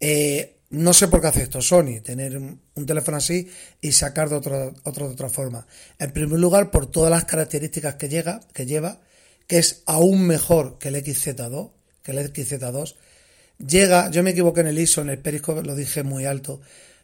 Eh, 0.00 0.56
no 0.70 0.94
sé 0.94 1.08
por 1.08 1.20
qué 1.20 1.26
hace 1.26 1.42
esto 1.42 1.60
Sony, 1.60 2.00
tener 2.02 2.38
un 2.38 2.86
teléfono 2.86 3.18
así 3.18 3.50
y 3.80 3.92
sacar 3.92 4.30
de, 4.30 4.36
otro, 4.36 4.74
otro, 4.84 5.08
de 5.08 5.12
otra 5.12 5.28
forma. 5.28 5.66
En 5.98 6.12
primer 6.12 6.40
lugar, 6.40 6.70
por 6.70 6.90
todas 6.90 7.10
las 7.10 7.26
características 7.26 7.96
que, 7.96 8.08
llega, 8.08 8.40
que 8.54 8.64
lleva, 8.64 9.02
que 9.46 9.58
es 9.58 9.82
aún 9.84 10.26
mejor 10.26 10.78
que 10.78 10.88
el 10.88 10.96
XZ2, 10.96 11.70
que 12.02 12.12
el 12.12 12.32
XZ2. 12.32 12.94
Llega, 13.58 14.10
yo 14.10 14.22
me 14.22 14.30
equivoqué 14.30 14.62
en 14.62 14.68
el 14.68 14.78
ISO, 14.78 15.02
en 15.02 15.10
el 15.10 15.18
Periscope 15.18 15.62
lo 15.62 15.74
dije 15.74 16.02
muy 16.02 16.24
alto, 16.24 16.62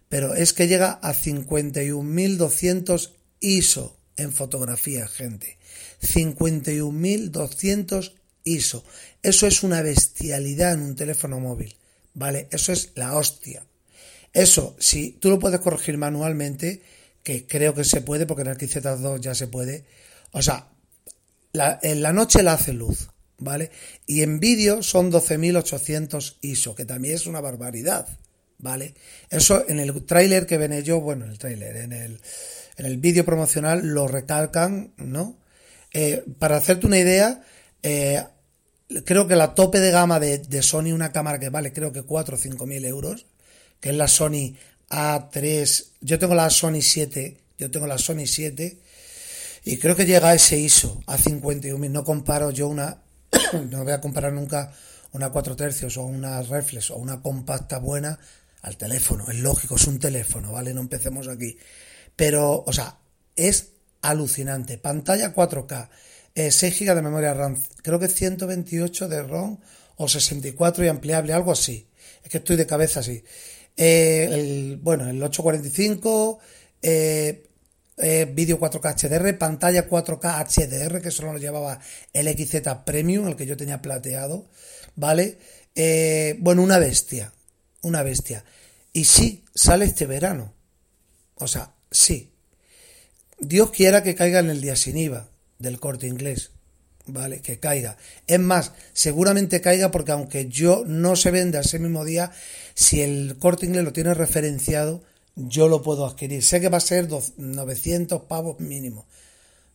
pero 0.09 0.35
es 0.35 0.55
que 0.55 0.67
llega 0.67 0.93
a 1.03 1.13
51.200 1.13 3.13
ISO 3.41 3.99
en 4.17 4.33
fotografía, 4.33 5.07
gente. 5.07 5.59
51.200 6.01 8.13
ISO. 8.45 8.85
Eso 9.23 9.47
es 9.47 9.63
una 9.63 9.83
bestialidad 9.83 10.73
en 10.75 10.83
un 10.83 10.97
teléfono 10.97 11.41
móvil. 11.41 11.77
¿Vale? 12.15 12.49
Eso 12.51 12.73
es 12.73 12.93
la 12.97 13.17
hostia. 13.17 13.65
Eso, 14.33 14.77
si 14.79 15.13
tú 15.13 15.31
lo 15.31 15.39
puedes 15.39 15.61
corregir 15.61 15.99
manualmente, 15.99 16.83
que 17.23 17.47
creo 17.47 17.75
que 17.75 17.85
se 17.85 18.01
puede, 18.01 18.27
porque 18.27 18.43
en 18.43 18.49
el 18.49 18.59
XZ2 18.59 19.21
ya 19.21 19.35
se 19.35 19.47
puede. 19.47 19.85
O 20.33 20.43
sea, 20.43 20.69
la, 21.53 21.79
en 21.83 22.03
la 22.03 22.13
noche 22.13 22.43
la 22.43 22.55
hace 22.55 22.73
luz, 22.73 23.09
¿vale? 23.39 23.71
Y 24.07 24.23
en 24.23 24.41
vídeo 24.41 24.83
son 24.83 25.13
12.800 25.13 26.39
ISO, 26.41 26.75
que 26.75 26.85
también 26.85 27.15
es 27.15 27.27
una 27.27 27.41
barbaridad, 27.41 28.09
¿vale? 28.59 28.95
Eso 29.31 29.65
en 29.69 29.79
el 29.79 30.05
tráiler 30.05 30.47
que 30.47 30.59
ven 30.59 30.83
yo, 30.83 31.01
bueno, 31.01 31.25
en 31.25 31.33
el 31.33 31.39
tráiler, 31.39 31.77
en 31.77 31.93
el, 31.93 32.21
en 32.77 32.87
el 32.87 32.99
vídeo 32.99 33.25
promocional 33.25 33.87
lo 33.87 34.09
recalcan, 34.09 34.93
¿no? 34.97 35.39
Eh, 35.93 36.25
para 36.39 36.57
hacerte 36.57 36.87
una 36.87 36.99
idea, 36.99 37.43
eh, 37.83 38.23
creo 39.05 39.27
que 39.27 39.37
la 39.37 39.55
tope 39.55 39.81
de 39.81 39.91
gama 39.91 40.21
de, 40.21 40.39
de, 40.39 40.63
Sony, 40.63 40.93
una 40.93 41.13
cámara 41.13 41.39
que 41.39 41.49
vale 41.49 41.73
creo 41.73 41.93
que 41.93 42.03
4 42.03 42.37
o 42.37 42.39
5 42.39 42.67
mil 42.67 42.85
euros, 42.85 43.27
que 43.81 43.91
es 43.91 43.95
la 43.97 44.09
Sony 44.09 44.55
A3, 44.91 45.87
yo 46.01 46.19
tengo 46.19 46.35
la 46.35 46.51
Sony 46.51 46.81
7, 46.81 47.41
yo 47.59 47.71
tengo 47.71 47.87
la 47.87 47.99
Sony 47.99 48.27
7, 48.27 48.79
y 49.65 49.77
creo 49.79 49.97
que 49.97 50.07
llega 50.07 50.31
a 50.31 50.35
ese 50.35 50.59
ISO, 50.59 51.03
a 51.07 51.19
51.000, 51.19 51.91
no 51.91 52.05
comparo 52.05 52.51
yo 52.51 52.69
una, 52.69 53.03
no 53.71 53.85
voy 53.85 53.93
a 53.93 54.01
comparar 54.01 54.33
nunca 54.33 54.73
una 55.13 55.31
4 55.31 55.57
tercios 55.57 55.97
o 55.97 56.05
una 56.05 56.43
reflex 56.43 56.91
o 56.91 56.97
una 56.97 57.21
compacta 57.21 57.79
buena 57.79 58.19
al 58.63 58.77
teléfono, 58.77 59.27
es 59.31 59.39
lógico, 59.39 59.77
es 59.77 59.87
un 59.87 59.99
teléfono, 59.99 60.53
¿vale? 60.53 60.75
No 60.75 60.81
empecemos 60.81 61.29
aquí. 61.29 61.59
Pero, 62.17 62.65
o 62.67 62.73
sea, 62.73 62.99
es 63.37 63.69
alucinante. 64.11 64.79
Pantalla 64.79 65.35
4K, 65.35 65.89
eh, 66.35 66.51
6 66.51 66.81
GB 66.81 66.95
de 66.95 67.03
memoria 67.03 67.35
RAM, 67.35 67.63
creo 67.83 67.99
que 67.99 68.09
128 68.09 69.09
de 69.09 69.23
ROM 69.23 69.59
o 69.97 70.09
64 70.09 70.85
y 70.85 70.89
ampliable, 70.89 71.33
algo 71.33 71.53
así. 71.53 71.89
Es 72.23 72.31
que 72.31 72.39
estoy 72.39 72.57
de 72.57 72.67
cabeza 72.67 73.01
así. 73.01 73.23
Eh, 73.77 74.29
el, 74.31 74.79
bueno, 74.83 75.09
el 75.09 75.23
845, 75.23 76.39
eh, 76.83 77.49
eh, 78.01 78.31
vídeo 78.33 78.61
4K 78.61 78.95
HDR, 78.95 79.39
pantalla 79.39 79.89
4K 79.89 80.47
HDR, 80.47 81.03
que 81.03 81.11
solo 81.11 81.33
lo 81.33 81.39
llevaba 81.39 81.81
el 82.13 82.29
XZ 82.29 82.63
Premium, 82.85 83.27
el 83.27 83.37
que 83.37 83.47
yo 83.47 83.57
tenía 83.57 83.83
plateado, 83.83 84.49
¿vale? 84.95 85.39
Eh, 85.75 86.37
bueno, 86.39 86.63
una 86.63 86.79
bestia, 86.79 87.33
una 87.83 88.03
bestia. 88.03 88.45
Y 88.93 89.05
sí, 89.05 89.45
sale 89.55 89.85
este 89.85 90.07
verano. 90.07 90.55
O 91.35 91.49
sea, 91.49 91.75
sí. 91.91 92.33
Dios 93.41 93.71
quiera 93.71 94.03
que 94.03 94.15
caiga 94.15 94.41
en 94.41 94.51
el 94.51 94.61
día 94.61 94.77
sin 94.77 94.97
IVA 94.97 95.29
del 95.59 95.79
corte 95.79 96.07
inglés. 96.07 96.51
¿Vale? 97.07 97.41
Que 97.41 97.59
caiga. 97.59 97.97
Es 98.27 98.39
más, 98.39 98.73
seguramente 98.93 99.63
caiga 99.63 99.91
porque 99.91 100.13
aunque 100.13 100.49
yo 100.49 100.85
no 100.87 101.17
se 101.17 101.31
venda 101.31 101.61
ese 101.61 101.79
mismo 101.79 102.05
día, 102.05 102.33
si 102.75 103.01
el 103.01 103.37
corte 103.39 103.65
inglés 103.65 103.85
lo 103.85 103.95
tiene 103.95 104.13
referenciado, 104.13 105.03
yo 105.35 105.69
lo 105.69 105.81
puedo 105.81 106.05
adquirir. 106.05 106.45
Sé 106.45 106.61
que 106.61 106.69
va 106.69 106.79
a 106.79 106.81
ser 106.81 107.09
900 107.37 108.23
pavos 108.25 108.61
mínimo. 108.61 109.07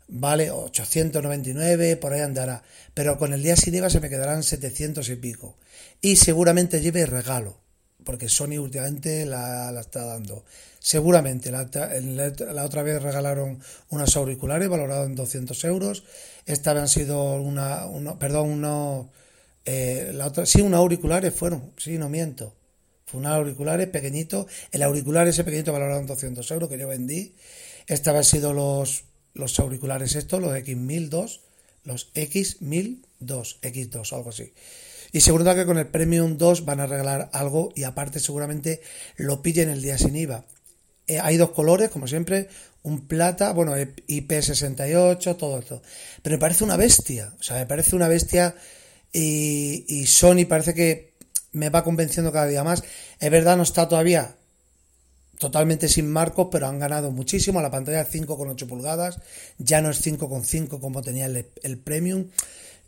Vale, 0.08 0.52
899, 0.52 1.96
por 1.98 2.14
ahí 2.14 2.22
andará. 2.22 2.62
Pero 2.94 3.18
con 3.18 3.34
el 3.34 3.42
día 3.42 3.56
sin 3.56 3.74
IVA 3.74 3.90
se 3.90 4.00
me 4.00 4.10
quedarán 4.10 4.44
700 4.44 5.10
y 5.10 5.16
pico. 5.16 5.58
Y 6.02 6.18
seguramente 6.18 6.82
lleve 6.82 7.06
regalo. 7.06 7.58
Porque 8.04 8.30
Sony 8.30 8.60
últimamente 8.60 9.26
la, 9.26 9.72
la 9.72 9.82
está 9.82 10.06
dando. 10.06 10.44
Seguramente. 10.84 11.50
La, 11.50 11.70
la, 11.72 12.34
la, 12.52 12.66
otra 12.66 12.84
vez 12.84 13.02
regalaron 13.02 13.58
unos 13.90 14.18
auriculares 14.18 14.68
valorados 14.68 15.08
en 15.08 15.16
200 15.16 15.64
euros. 15.64 16.04
Esta 16.46 16.72
han 16.72 16.90
sido 16.90 17.42
una, 17.42 17.86
una 17.86 18.20
perdón, 18.20 18.50
unos, 18.50 19.08
eh, 19.64 20.12
la 20.14 20.28
otra, 20.28 20.46
sí, 20.46 20.60
unos 20.60 20.80
auriculares 20.80 21.34
fueron, 21.34 21.72
sí, 21.78 21.98
no 21.98 22.10
miento. 22.10 22.54
Fue 23.06 23.22
unos 23.22 23.32
auriculares 23.32 23.88
pequeñitos. 23.88 24.48
El 24.74 24.84
auricular 24.84 25.26
ese 25.26 25.46
pequeñito 25.46 25.72
valorado 25.72 26.02
en 26.02 26.06
200 26.06 26.52
euros 26.52 26.68
que 26.68 26.78
yo 26.78 26.90
vendí. 26.90 27.34
Esta 27.88 28.12
han 28.12 28.26
sido 28.26 28.52
los, 28.52 29.06
los 29.36 29.58
auriculares 29.62 30.16
estos, 30.16 30.42
los 30.42 30.52
X1002, 30.52 31.40
los 31.86 32.14
X1002, 32.14 33.60
X2, 33.62 34.14
algo 34.14 34.32
así. 34.32 34.52
Y 35.14 35.22
seguro 35.22 35.56
que 35.56 35.66
con 35.66 35.78
el 35.78 35.88
Premium 35.88 36.38
2 36.38 36.66
van 36.66 36.82
a 36.82 36.88
regalar 36.88 37.30
algo 37.32 37.72
y 37.74 37.84
aparte 37.84 38.20
seguramente 38.20 38.82
lo 39.16 39.42
pillen 39.42 39.70
el 39.70 39.82
día 39.82 39.98
sin 39.98 40.18
IVA. 40.18 40.44
Eh, 41.08 41.20
hay 41.20 41.38
dos 41.38 41.52
colores, 41.52 41.90
como 41.90 42.08
siempre, 42.08 42.48
un 42.84 43.08
plata, 43.08 43.54
bueno, 43.54 43.76
IP68, 43.76 45.38
todo 45.38 45.60
esto. 45.60 45.82
Pero 46.22 46.36
me 46.36 46.40
parece 46.40 46.64
una 46.64 46.78
bestia, 46.78 47.34
o 47.40 47.44
sea, 47.44 47.58
me 47.58 47.66
parece 47.66 47.96
una 47.96 48.08
bestia 48.08 48.56
y, 49.12 49.86
y 49.88 50.06
Sony 50.06 50.46
parece 50.48 50.74
que 50.74 51.14
me 51.52 51.70
va 51.70 51.84
convenciendo 51.84 52.32
cada 52.32 52.48
día 52.48 52.64
más. 52.64 52.84
Es 53.20 53.32
verdad, 53.32 53.58
no 53.58 53.64
está 53.64 53.88
todavía 53.88 54.36
totalmente 55.40 55.90
sin 55.90 56.10
marcos, 56.10 56.48
pero 56.52 56.68
han 56.68 56.80
ganado 56.80 57.12
muchísimo. 57.12 57.62
La 57.62 57.72
pantalla 57.72 58.02
es 58.02 58.14
5,8 58.14 58.68
pulgadas, 58.68 59.20
ya 59.58 59.82
no 59.82 59.90
es 59.90 60.06
5,5 60.06 60.80
como 60.80 61.02
tenía 61.02 61.26
el, 61.26 61.46
el 61.64 61.78
Premium. 61.78 62.28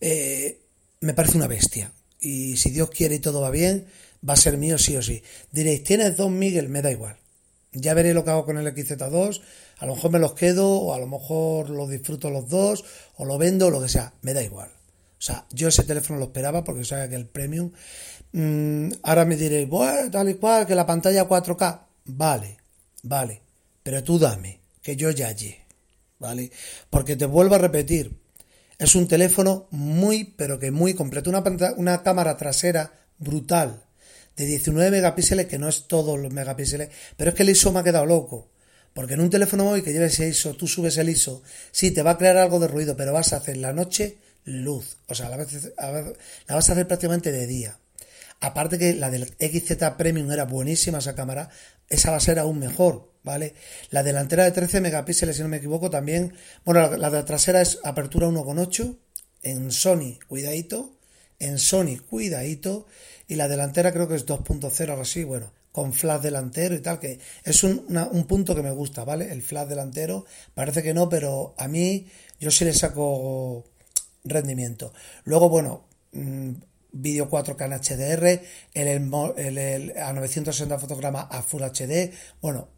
Eh, 0.01 0.61
me 1.01 1.13
parece 1.13 1.37
una 1.37 1.47
bestia. 1.47 1.91
Y 2.19 2.57
si 2.57 2.71
Dios 2.71 2.89
quiere 2.89 3.15
y 3.15 3.19
todo 3.19 3.41
va 3.41 3.51
bien, 3.51 3.85
va 4.27 4.33
a 4.33 4.37
ser 4.37 4.57
mío 4.57 4.77
sí 4.77 4.95
o 4.95 5.01
sí. 5.01 5.21
Diréis, 5.51 5.83
¿tienes 5.83 6.15
dos 6.17 6.31
Miguel? 6.31 6.69
Me 6.69 6.81
da 6.81 6.91
igual. 6.91 7.17
Ya 7.75 7.93
veré 7.93 8.13
lo 8.13 8.23
que 8.23 8.31
hago 8.31 8.45
con 8.45 8.57
el 8.57 8.65
XZ2. 8.73 9.41
A 9.79 9.85
lo 9.85 9.95
mejor 9.95 10.11
me 10.11 10.19
los 10.19 10.33
quedo, 10.33 10.69
o 10.69 10.93
a 10.93 10.99
lo 10.99 11.07
mejor 11.07 11.69
los 11.69 11.89
disfruto 11.89 12.29
los 12.29 12.49
dos, 12.49 12.85
o 13.17 13.25
lo 13.25 13.37
vendo, 13.37 13.67
o 13.67 13.69
lo 13.69 13.81
que 13.81 13.89
sea. 13.89 14.13
Me 14.21 14.33
da 14.33 14.41
igual. 14.41 14.69
O 14.69 15.21
sea, 15.21 15.45
yo 15.51 15.67
ese 15.67 15.83
teléfono 15.83 16.19
lo 16.19 16.25
esperaba 16.25 16.63
porque 16.63 16.85
sabía 16.85 17.09
que 17.09 17.15
el 17.15 17.27
Premium. 17.27 17.71
Mmm, 18.31 18.89
ahora 19.03 19.25
me 19.25 19.35
diréis, 19.35 19.67
bueno, 19.67 20.09
tal 20.11 20.29
y 20.29 20.35
cual, 20.35 20.65
que 20.65 20.75
la 20.75 20.85
pantalla 20.85 21.27
4K. 21.27 21.81
Vale, 22.05 22.57
vale. 23.03 23.41
Pero 23.83 24.03
tú 24.03 24.19
dame, 24.19 24.61
que 24.81 24.95
yo 24.95 25.11
ya 25.11 25.27
allí. 25.27 25.55
¿Vale? 26.19 26.51
Porque 26.89 27.15
te 27.15 27.25
vuelvo 27.25 27.55
a 27.55 27.59
repetir, 27.59 28.17
es 28.77 28.95
un 28.95 29.07
teléfono 29.07 29.67
muy, 29.71 30.23
pero 30.23 30.59
que 30.59 30.71
muy 30.71 30.93
completo. 30.93 31.29
Una, 31.29 31.43
una 31.77 32.03
cámara 32.03 32.37
trasera 32.37 32.91
brutal 33.17 33.84
de 34.35 34.45
19 34.45 34.91
megapíxeles, 34.91 35.47
que 35.47 35.57
no 35.57 35.69
es 35.69 35.87
todos 35.87 36.19
los 36.19 36.31
megapíxeles, 36.31 36.89
pero 37.17 37.29
es 37.29 37.35
que 37.35 37.43
el 37.43 37.49
ISO 37.49 37.71
me 37.71 37.79
ha 37.79 37.83
quedado 37.83 38.05
loco. 38.05 38.49
Porque 38.93 39.15
en 39.15 39.19
un 39.19 39.29
teléfono 39.29 39.69
hoy 39.69 39.81
que 39.81 39.91
lleve 39.91 40.05
ese 40.05 40.27
ISO, 40.27 40.55
tú 40.55 40.67
subes 40.67 40.97
el 40.97 41.09
ISO, 41.09 41.43
sí, 41.71 41.91
te 41.91 42.01
va 42.01 42.11
a 42.11 42.17
crear 42.17 42.37
algo 42.37 42.59
de 42.59 42.67
ruido, 42.67 42.95
pero 42.95 43.11
vas 43.11 43.33
a 43.33 43.37
hacer 43.37 43.57
la 43.57 43.73
noche 43.73 44.17
luz. 44.45 44.97
O 45.07 45.15
sea, 45.15 45.29
la 45.29 45.37
vas 45.37 46.69
a 46.69 46.71
hacer 46.71 46.87
prácticamente 46.87 47.31
de 47.31 47.45
día. 47.45 47.79
Aparte 48.39 48.77
que 48.77 48.93
la 48.93 49.09
del 49.09 49.25
XZ 49.25 49.77
Premium 49.97 50.31
era 50.31 50.45
buenísima 50.45 50.99
esa 50.99 51.15
cámara, 51.15 51.49
esa 51.89 52.11
va 52.11 52.17
a 52.17 52.21
ser 52.21 52.39
aún 52.39 52.59
mejor, 52.59 53.11
¿vale? 53.23 53.53
La 53.89 54.03
delantera 54.03 54.43
de 54.43 54.51
13 54.51 54.81
megapíxeles, 54.81 55.35
si 55.35 55.41
no 55.41 55.49
me 55.49 55.57
equivoco, 55.57 55.89
también. 55.89 56.33
Bueno, 56.63 56.81
la 56.81 57.09
de 57.09 57.17
la 57.17 57.25
trasera 57.25 57.61
es 57.61 57.79
apertura 57.83 58.27
1.8. 58.27 58.97
En 59.41 59.71
Sony, 59.71 60.19
cuidadito. 60.27 60.97
En 61.39 61.59
Sony, 61.59 61.97
cuidadito. 62.09 62.87
Y 63.27 63.35
la 63.35 63.47
delantera 63.47 63.91
creo 63.91 64.07
que 64.07 64.15
es 64.15 64.25
2.0, 64.25 64.89
algo 64.89 65.01
así, 65.01 65.23
bueno, 65.23 65.51
con 65.71 65.93
flash 65.93 66.21
delantero 66.21 66.75
y 66.75 66.79
tal, 66.79 66.99
que 66.99 67.19
es 67.43 67.63
un, 67.63 67.85
un, 68.11 68.23
punto 68.25 68.55
que 68.55 68.61
me 68.61 68.71
gusta, 68.71 69.03
¿vale? 69.03 69.31
El 69.31 69.41
flash 69.41 69.67
delantero, 69.67 70.25
parece 70.53 70.83
que 70.83 70.93
no, 70.93 71.09
pero 71.09 71.55
a 71.57 71.67
mí 71.67 72.07
yo 72.39 72.51
sí 72.51 72.65
le 72.65 72.73
saco 72.73 73.65
rendimiento. 74.23 74.93
Luego, 75.23 75.49
bueno, 75.49 75.85
mm, 76.13 76.51
vídeo 76.91 77.29
4K 77.29 77.65
en 77.65 77.73
HDR, 77.73 78.41
el, 78.73 79.67
el, 79.67 79.97
a 79.97 80.13
960 80.13 80.79
fotogramas 80.79 81.27
a 81.29 81.41
Full 81.41 81.63
HD. 81.63 82.11
Bueno, 82.41 82.69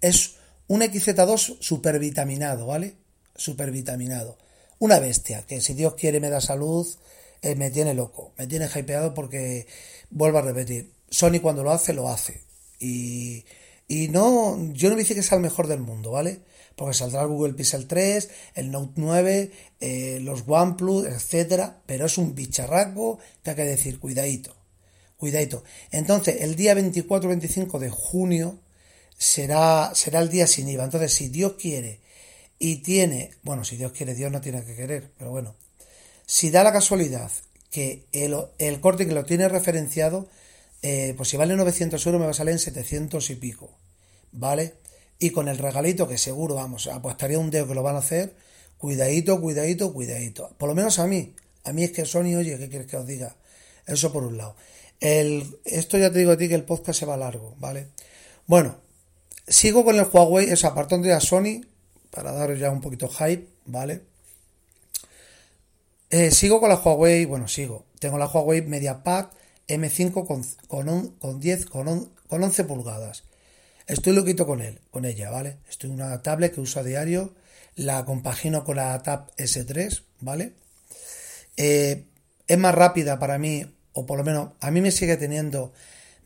es 0.00 0.36
un 0.68 0.80
XZ2 0.80 1.58
super 1.60 1.98
vitaminado, 1.98 2.66
¿vale? 2.66 2.94
Super 3.36 3.70
vitaminado. 3.70 4.38
Una 4.78 4.98
bestia, 4.98 5.44
que 5.46 5.60
si 5.60 5.74
Dios 5.74 5.94
quiere 5.94 6.18
me 6.18 6.30
da 6.30 6.40
salud, 6.40 6.86
eh, 7.42 7.54
me 7.54 7.70
tiene 7.70 7.94
loco, 7.94 8.32
me 8.38 8.46
tiene 8.46 8.68
hypeado 8.74 9.14
porque, 9.14 9.66
vuelvo 10.10 10.38
a 10.38 10.42
repetir, 10.42 10.92
Sony 11.10 11.40
cuando 11.42 11.62
lo 11.62 11.72
hace, 11.72 11.92
lo 11.92 12.08
hace. 12.08 12.40
Y, 12.78 13.44
y 13.86 14.08
no, 14.08 14.72
yo 14.72 14.88
no 14.88 14.96
me 14.96 15.02
dice 15.02 15.14
que 15.14 15.22
sea 15.22 15.36
el 15.36 15.42
mejor 15.42 15.66
del 15.66 15.80
mundo, 15.80 16.12
¿vale? 16.12 16.40
porque 16.76 16.94
saldrá 16.94 17.22
el 17.22 17.28
Google 17.28 17.54
Pixel 17.54 17.86
3, 17.86 18.30
el 18.54 18.70
Note 18.70 18.94
9, 18.96 19.50
eh, 19.80 20.18
los 20.22 20.44
OnePlus, 20.46 21.06
etcétera, 21.06 21.82
pero 21.86 22.06
es 22.06 22.18
un 22.18 22.34
bicharraco 22.34 23.18
que 23.42 23.50
hay 23.50 23.56
que 23.56 23.64
decir, 23.64 23.98
cuidadito, 23.98 24.56
cuidadito. 25.16 25.64
Entonces, 25.90 26.40
el 26.40 26.56
día 26.56 26.74
24-25 26.74 27.78
de 27.78 27.90
junio 27.90 28.58
será, 29.16 29.92
será 29.94 30.20
el 30.20 30.28
día 30.28 30.46
sin 30.46 30.68
IVA. 30.68 30.84
Entonces, 30.84 31.12
si 31.12 31.28
Dios 31.28 31.54
quiere 31.58 32.00
y 32.58 32.76
tiene, 32.76 33.30
bueno, 33.42 33.64
si 33.64 33.76
Dios 33.76 33.92
quiere, 33.92 34.14
Dios 34.14 34.32
no 34.32 34.40
tiene 34.40 34.64
que 34.64 34.74
querer, 34.74 35.12
pero 35.18 35.30
bueno, 35.30 35.54
si 36.26 36.50
da 36.50 36.64
la 36.64 36.72
casualidad 36.72 37.30
que 37.70 38.06
el, 38.12 38.36
el 38.58 38.80
corte 38.80 39.06
que 39.06 39.14
lo 39.14 39.24
tiene 39.24 39.48
referenciado, 39.48 40.28
eh, 40.82 41.14
pues 41.16 41.28
si 41.28 41.36
vale 41.36 41.56
900 41.56 42.04
euros 42.06 42.20
me 42.20 42.26
va 42.26 42.32
a 42.32 42.34
salir 42.34 42.52
en 42.52 42.58
700 42.58 43.30
y 43.30 43.34
pico, 43.36 43.70
¿vale? 44.32 44.74
y 45.22 45.30
con 45.30 45.46
el 45.46 45.56
regalito 45.56 46.08
que 46.08 46.18
seguro, 46.18 46.56
vamos, 46.56 46.88
apostaría 46.88 47.38
un 47.38 47.48
dedo 47.48 47.68
que 47.68 47.74
lo 47.76 47.84
van 47.84 47.94
a 47.94 48.00
hacer, 48.00 48.34
cuidadito, 48.76 49.40
cuidadito, 49.40 49.92
cuidadito. 49.92 50.50
Por 50.58 50.68
lo 50.68 50.74
menos 50.74 50.98
a 50.98 51.06
mí. 51.06 51.36
A 51.62 51.72
mí 51.72 51.84
es 51.84 51.92
que 51.92 52.04
Sony, 52.04 52.34
oye, 52.36 52.58
¿qué 52.58 52.68
quieres 52.68 52.88
que 52.88 52.96
os 52.96 53.06
diga? 53.06 53.36
Eso 53.86 54.12
por 54.12 54.24
un 54.24 54.36
lado. 54.36 54.56
El, 54.98 55.60
esto 55.64 55.96
ya 55.96 56.10
te 56.10 56.18
digo 56.18 56.32
a 56.32 56.36
ti 56.36 56.48
que 56.48 56.56
el 56.56 56.64
podcast 56.64 56.98
se 56.98 57.06
va 57.06 57.16
largo, 57.16 57.54
¿vale? 57.60 57.86
Bueno, 58.48 58.78
sigo 59.46 59.84
con 59.84 59.96
el 59.96 60.08
Huawei, 60.12 60.50
es 60.50 60.64
apartando 60.64 61.06
de 61.06 61.14
a 61.14 61.20
Sony, 61.20 61.60
para 62.10 62.32
daros 62.32 62.58
ya 62.58 62.72
un 62.72 62.80
poquito 62.80 63.08
hype, 63.08 63.46
¿vale? 63.66 64.02
Eh, 66.12 66.30
sigo 66.30 66.60
con 66.60 66.68
la 66.68 66.76
Huawei, 66.76 67.24
bueno, 67.24 67.48
sigo. 67.48 67.86
Tengo 67.98 68.18
la 68.18 68.26
Huawei 68.26 68.60
MediaPad 68.60 69.30
M5 69.66 70.26
con, 70.26 70.44
con, 70.68 71.08
con 71.12 71.40
10, 71.40 71.64
con, 71.64 72.12
con 72.28 72.42
11 72.42 72.64
pulgadas. 72.64 73.24
Estoy 73.86 74.12
loquito 74.12 74.46
con 74.46 74.60
él, 74.60 74.78
con 74.90 75.06
ella, 75.06 75.30
¿vale? 75.30 75.56
Estoy 75.70 75.88
una 75.88 76.20
tablet 76.20 76.54
que 76.54 76.60
uso 76.60 76.80
a 76.80 76.82
diario, 76.82 77.34
la 77.76 78.04
compagino 78.04 78.62
con 78.62 78.76
la 78.76 79.02
Tab 79.02 79.34
S3, 79.36 80.02
¿vale? 80.20 80.52
Eh, 81.56 82.04
es 82.46 82.58
más 82.58 82.74
rápida 82.74 83.18
para 83.18 83.38
mí, 83.38 83.64
o 83.94 84.04
por 84.04 84.18
lo 84.18 84.24
menos 84.24 84.50
a 84.60 84.70
mí 84.70 84.82
me 84.82 84.90
sigue 84.90 85.16
teniendo, 85.16 85.72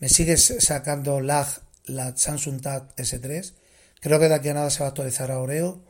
me 0.01 0.09
sigue 0.09 0.37
sacando 0.37 1.21
lag 1.21 1.47
la 1.85 2.17
Samsung 2.17 2.61
Tab 2.61 2.93
S3. 2.97 3.53
Creo 4.01 4.19
que 4.19 4.29
de 4.29 4.35
aquí 4.35 4.49
a 4.49 4.55
nada 4.55 4.69
se 4.71 4.81
va 4.81 4.87
a 4.87 4.89
actualizar 4.89 5.31
a 5.31 5.39
Oreo. 5.39 5.85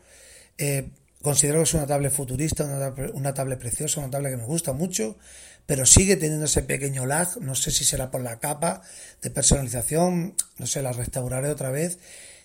Eh, 0.59 0.90
considero 1.26 1.58
que 1.58 1.64
es 1.64 1.74
una 1.74 1.86
tablet 1.86 2.12
futurista, 2.12 2.64
una 2.64 2.94
una 3.12 3.34
tablet 3.34 3.58
preciosa, 3.58 4.00
una 4.00 4.10
tablet 4.10 4.32
que 4.32 4.38
me 4.38 4.46
gusta 4.46 4.72
mucho 4.72 5.16
pero 5.66 5.84
sigue 5.84 6.16
teniendo 6.16 6.46
ese 6.46 6.62
pequeño 6.62 7.06
lag, 7.06 7.28
no 7.40 7.54
sé 7.54 7.72
si 7.72 7.84
será 7.84 8.10
por 8.10 8.22
la 8.22 8.38
capa 8.38 8.82
de 9.20 9.30
personalización, 9.30 10.34
no 10.58 10.66
sé, 10.66 10.80
la 10.80 10.92
restauraré 10.92 11.50
otra 11.50 11.70
vez 11.70 11.98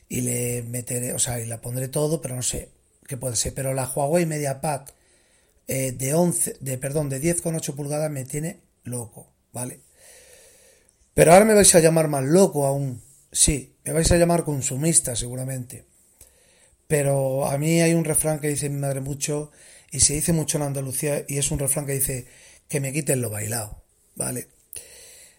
y 0.10 0.22
le 0.22 0.64
meteré, 0.64 1.14
o 1.14 1.20
sea, 1.20 1.40
y 1.40 1.46
la 1.46 1.62
pondré 1.62 1.88
todo, 1.88 2.20
pero 2.20 2.36
no 2.36 2.42
sé 2.42 2.70
qué 3.08 3.18
puede 3.18 3.36
ser, 3.36 3.54
pero 3.54 3.74
la 3.74 3.88
Huawei 3.88 4.26
MediaPad 4.26 4.90
eh, 5.68 5.92
de 5.92 6.14
11, 6.16 6.58
de 6.60 6.78
perdón, 6.80 7.10
de 7.10 7.22
10,8 7.22 7.76
pulgadas 7.76 8.10
me 8.10 8.26
tiene 8.26 8.62
loco, 8.84 9.32
¿vale? 9.54 9.82
Pero 11.14 11.34
ahora 11.34 11.46
me 11.46 11.54
vais 11.54 11.74
a 11.76 11.80
llamar 11.80 12.08
más 12.08 12.24
loco 12.24 12.66
aún. 12.66 13.02
Sí, 13.32 13.76
me 13.84 13.92
vais 13.94 14.10
a 14.12 14.18
llamar 14.18 14.44
consumista 14.44 15.16
seguramente. 15.16 15.86
Pero 16.92 17.46
a 17.46 17.58
mí 17.58 17.82
hay 17.82 17.94
un 17.94 18.04
refrán 18.04 18.42
que 18.42 18.50
dice 18.50 18.68
mi 18.70 18.78
madre 18.78 19.00
mucho 19.00 19.50
y 19.92 20.02
se 20.02 20.14
dice 20.14 20.34
mucho 20.34 20.58
en 20.58 20.64
Andalucía 20.64 21.24
y 21.26 21.38
es 21.38 21.50
un 21.50 21.58
refrán 21.58 21.86
que 21.86 21.94
dice 21.94 22.28
que 22.68 22.82
me 22.82 22.92
quiten 22.92 23.22
lo 23.22 23.30
bailado, 23.30 23.82
¿vale? 24.16 24.50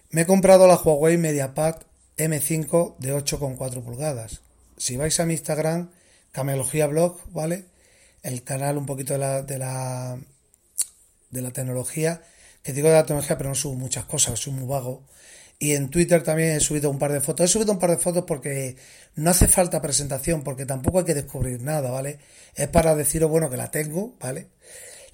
Me 0.09 0.23
he 0.23 0.27
comprado 0.27 0.67
la 0.67 0.77
Huawei 0.77 1.19
MediaPad 1.19 1.83
M5 2.17 2.97
de 2.97 3.15
8,4 3.15 3.83
pulgadas. 3.85 4.41
Si 4.79 4.97
vais 4.97 5.21
a 5.21 5.27
mi 5.27 5.35
Instagram, 5.35 5.91
Camelogía 6.31 6.87
Blog, 6.87 7.21
¿vale? 7.33 7.67
El 8.23 8.43
canal 8.45 8.79
un 8.79 8.87
poquito 8.87 9.13
de 9.13 9.19
la, 9.19 9.43
de 9.43 9.59
la, 9.59 10.19
de 11.33 11.43
la 11.43 11.51
tecnología, 11.51 12.23
que 12.63 12.73
digo 12.73 12.89
de 12.89 12.95
la 12.95 13.05
tecnología, 13.05 13.37
pero 13.37 13.51
no 13.51 13.55
subo 13.55 13.75
muchas 13.75 14.07
cosas, 14.07 14.39
soy 14.39 14.55
muy 14.55 14.67
vago. 14.67 15.03
Y 15.63 15.77
en 15.77 15.91
Twitter 15.91 16.25
también 16.25 16.57
he 16.57 16.59
subido 16.59 16.91
un 16.91 16.99
par 16.99 17.13
de 17.13 17.21
fotos. 17.21 17.45
He 17.45 17.49
subido 17.49 17.71
un 17.71 17.79
par 17.79 17.91
de 17.91 17.97
fotos 17.97 18.25
porque 18.27 18.75
no 19.15 19.31
hace 19.31 19.47
falta 19.47 19.81
presentación, 19.81 20.43
porque 20.43 20.67
tampoco 20.67 20.99
hay 20.99 21.05
que 21.05 21.15
descubrir 21.15 21.63
nada, 21.63 21.89
¿vale? 21.93 22.19
Es 22.57 22.67
para 22.67 22.97
deciros, 22.97 23.31
bueno, 23.31 23.49
que 23.49 23.57
la 23.57 23.71
tengo, 23.71 24.17
¿vale? 24.19 24.49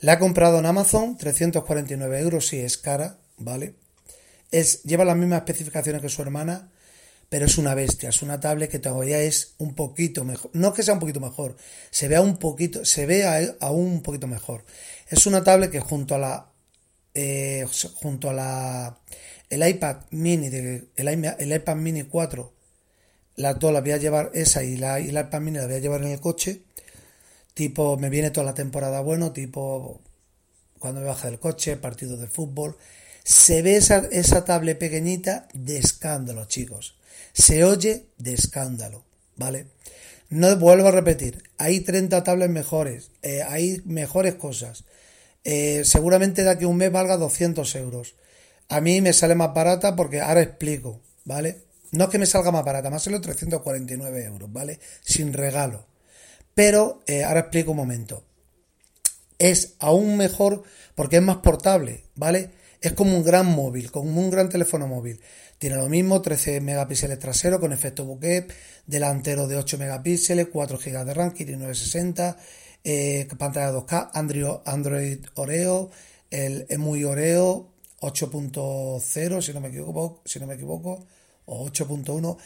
La 0.01 0.15
he 0.15 0.19
comprado 0.19 0.59
en 0.59 0.65
Amazon, 0.65 1.19
349 1.19 2.21
euros, 2.21 2.47
sí, 2.47 2.61
es 2.61 2.79
cara, 2.79 3.19
¿vale? 3.37 3.75
Es, 4.51 4.85
lleva 4.85 5.05
las 5.05 5.19
mismas 5.19 5.41
especificaciones 5.41 6.01
que 6.01 6.09
su 6.09 6.23
hermana, 6.23 6.71
pero 7.29 7.45
es 7.45 7.59
una 7.59 7.75
bestia, 7.75 8.09
es 8.09 8.23
una 8.23 8.41
tablet 8.41 8.71
que 8.71 8.79
todavía 8.79 9.21
es 9.21 9.53
un 9.59 9.75
poquito 9.75 10.25
mejor. 10.25 10.51
No 10.55 10.73
que 10.73 10.83
sea 10.83 10.95
un 10.95 11.01
poquito 11.01 11.21
mejor, 11.21 11.59
se 11.91 12.09
ve 12.09 12.19
un 12.21 12.39
poquito, 12.39 12.87
se 12.87 13.05
ve 13.05 13.55
aún 13.61 13.87
un 13.93 14.03
poquito 14.03 14.27
mejor. 14.27 14.65
Es 15.09 15.27
una 15.27 15.45
tablet 15.45 15.71
que 15.71 15.81
junto 15.81 16.15
a 16.15 16.19
la, 16.19 16.53
eh, 17.15 17.67
junto 17.95 18.31
a 18.31 18.33
la, 18.33 18.99
el 19.51 19.67
iPad 19.67 19.97
mini, 20.11 20.49
de, 20.49 20.89
el, 20.97 21.53
iPad 21.53 21.77
mini 21.77 22.03
4, 22.05 22.53
las 23.37 23.59
dos 23.59 23.73
las 23.73 23.83
voy 23.83 23.93
a 23.93 23.97
llevar, 23.99 24.31
esa 24.35 24.63
y 24.65 24.77
la, 24.77 25.01
y 25.01 25.11
la 25.11 25.23
iPad 25.23 25.41
mini 25.41 25.59
la 25.59 25.67
voy 25.67 25.77
a 25.77 25.81
llevar 25.81 26.03
en 26.03 26.13
el 26.13 26.21
coche 26.21 26.63
tipo 27.59 27.97
me 27.97 28.09
viene 28.09 28.31
toda 28.31 28.47
la 28.47 28.55
temporada 28.55 29.01
bueno, 29.01 29.33
tipo 29.33 30.01
cuando 30.79 31.01
me 31.01 31.09
baja 31.09 31.29
del 31.29 31.41
coche, 31.41 31.77
partido 31.77 32.17
de 32.17 32.29
fútbol. 32.29 32.77
Se 33.25 33.63
ve 33.63 33.75
esa, 33.75 34.07
esa 34.13 34.45
tablet 34.45 34.79
pequeñita 34.79 35.49
de 35.55 35.79
escándalo, 35.79 36.45
chicos. 36.45 36.95
Se 37.33 37.65
oye 37.65 38.07
de 38.17 38.35
escándalo, 38.35 39.03
¿vale? 39.35 39.67
No 40.31 40.57
vuelvo 40.57 40.87
a 40.87 40.93
repetir, 40.93 41.43
hay 41.59 41.81
30 41.81 42.23
tablets 42.23 42.53
mejores, 42.53 43.11
eh, 43.23 43.43
hay 43.43 43.83
mejores 43.85 44.37
cosas. 44.37 44.85
Eh, 45.51 45.83
seguramente 45.87 46.45
de 46.45 46.51
aquí 46.51 46.65
a 46.65 46.69
un 46.69 46.77
mes 46.77 46.93
valga 46.93 47.17
200 47.17 47.75
euros. 47.77 48.17
A 48.69 48.83
mí 48.83 49.01
me 49.01 49.15
sale 49.15 49.35
más 49.35 49.55
barata 49.55 49.97
porque 49.97 50.21
ahora 50.21 50.43
explico, 50.43 51.01
¿vale? 51.25 51.63
No 51.91 52.05
es 52.05 52.11
que 52.11 52.19
me 52.19 52.27
salga 52.27 52.51
más 52.51 52.67
barata, 52.67 52.91
me 52.91 52.99
sale 52.99 53.19
349 53.19 54.25
euros, 54.27 54.53
¿vale? 54.53 54.79
Sin 55.01 55.33
regalo. 55.33 55.87
Pero 56.53 57.01
eh, 57.07 57.25
ahora 57.25 57.41
explico 57.41 57.71
un 57.71 57.79
momento. 57.79 58.25
Es 59.39 59.73
aún 59.79 60.19
mejor 60.19 60.65
porque 60.95 61.17
es 61.17 61.23
más 61.23 61.39
portable, 61.39 62.05
¿vale? 62.15 62.51
Es 62.83 62.93
como 62.93 63.17
un 63.17 63.25
gran 63.25 63.47
móvil, 63.47 63.91
como 63.91 64.21
un 64.21 64.29
gran 64.29 64.51
teléfono 64.51 64.87
móvil. 64.87 65.19
Tiene 65.57 65.77
lo 65.77 65.89
mismo, 65.89 66.21
13 66.21 66.61
megapíxeles 66.61 67.19
trasero 67.19 67.59
con 67.59 67.73
efecto 67.73 68.05
bokeh, 68.05 68.49
delantero 68.87 69.49
de 69.49 69.57
8 69.57 69.79
megapíxeles, 69.79 70.49
4 70.53 70.79
GB 70.79 71.05
de 71.07 71.15
RAM, 71.15 71.33
Kirin 71.33 71.61
960, 71.61 72.37
eh, 72.91 73.29
pantalla 73.37 73.71
2K, 73.71 74.13
Android, 74.15 74.61
Android 74.65 75.19
Oreo, 75.35 75.91
el 76.31 76.65
EMUI 76.71 77.05
Oreo 77.05 77.69
8.0, 78.01 79.43
si 79.43 79.53
no 79.53 79.61
me 79.61 79.69
equivoco, 79.69 80.23
si 80.25 80.41
no 80.41 80.47
me 80.47 80.55
equivoco, 80.55 81.07
o 81.45 81.69
8.1, 81.69 82.39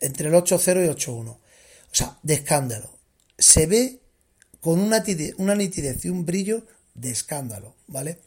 entre 0.00 0.28
el 0.28 0.34
8.0 0.34 0.84
y 0.84 0.88
8.1. 0.88 1.28
O 1.28 1.38
sea, 1.92 2.18
de 2.20 2.34
escándalo. 2.34 2.90
Se 3.38 3.66
ve 3.66 4.00
con 4.60 4.80
una, 4.80 5.04
una 5.38 5.54
nitidez 5.54 6.04
y 6.04 6.08
un 6.08 6.26
brillo 6.26 6.66
de 6.94 7.10
escándalo, 7.10 7.76
¿vale? 7.86 8.18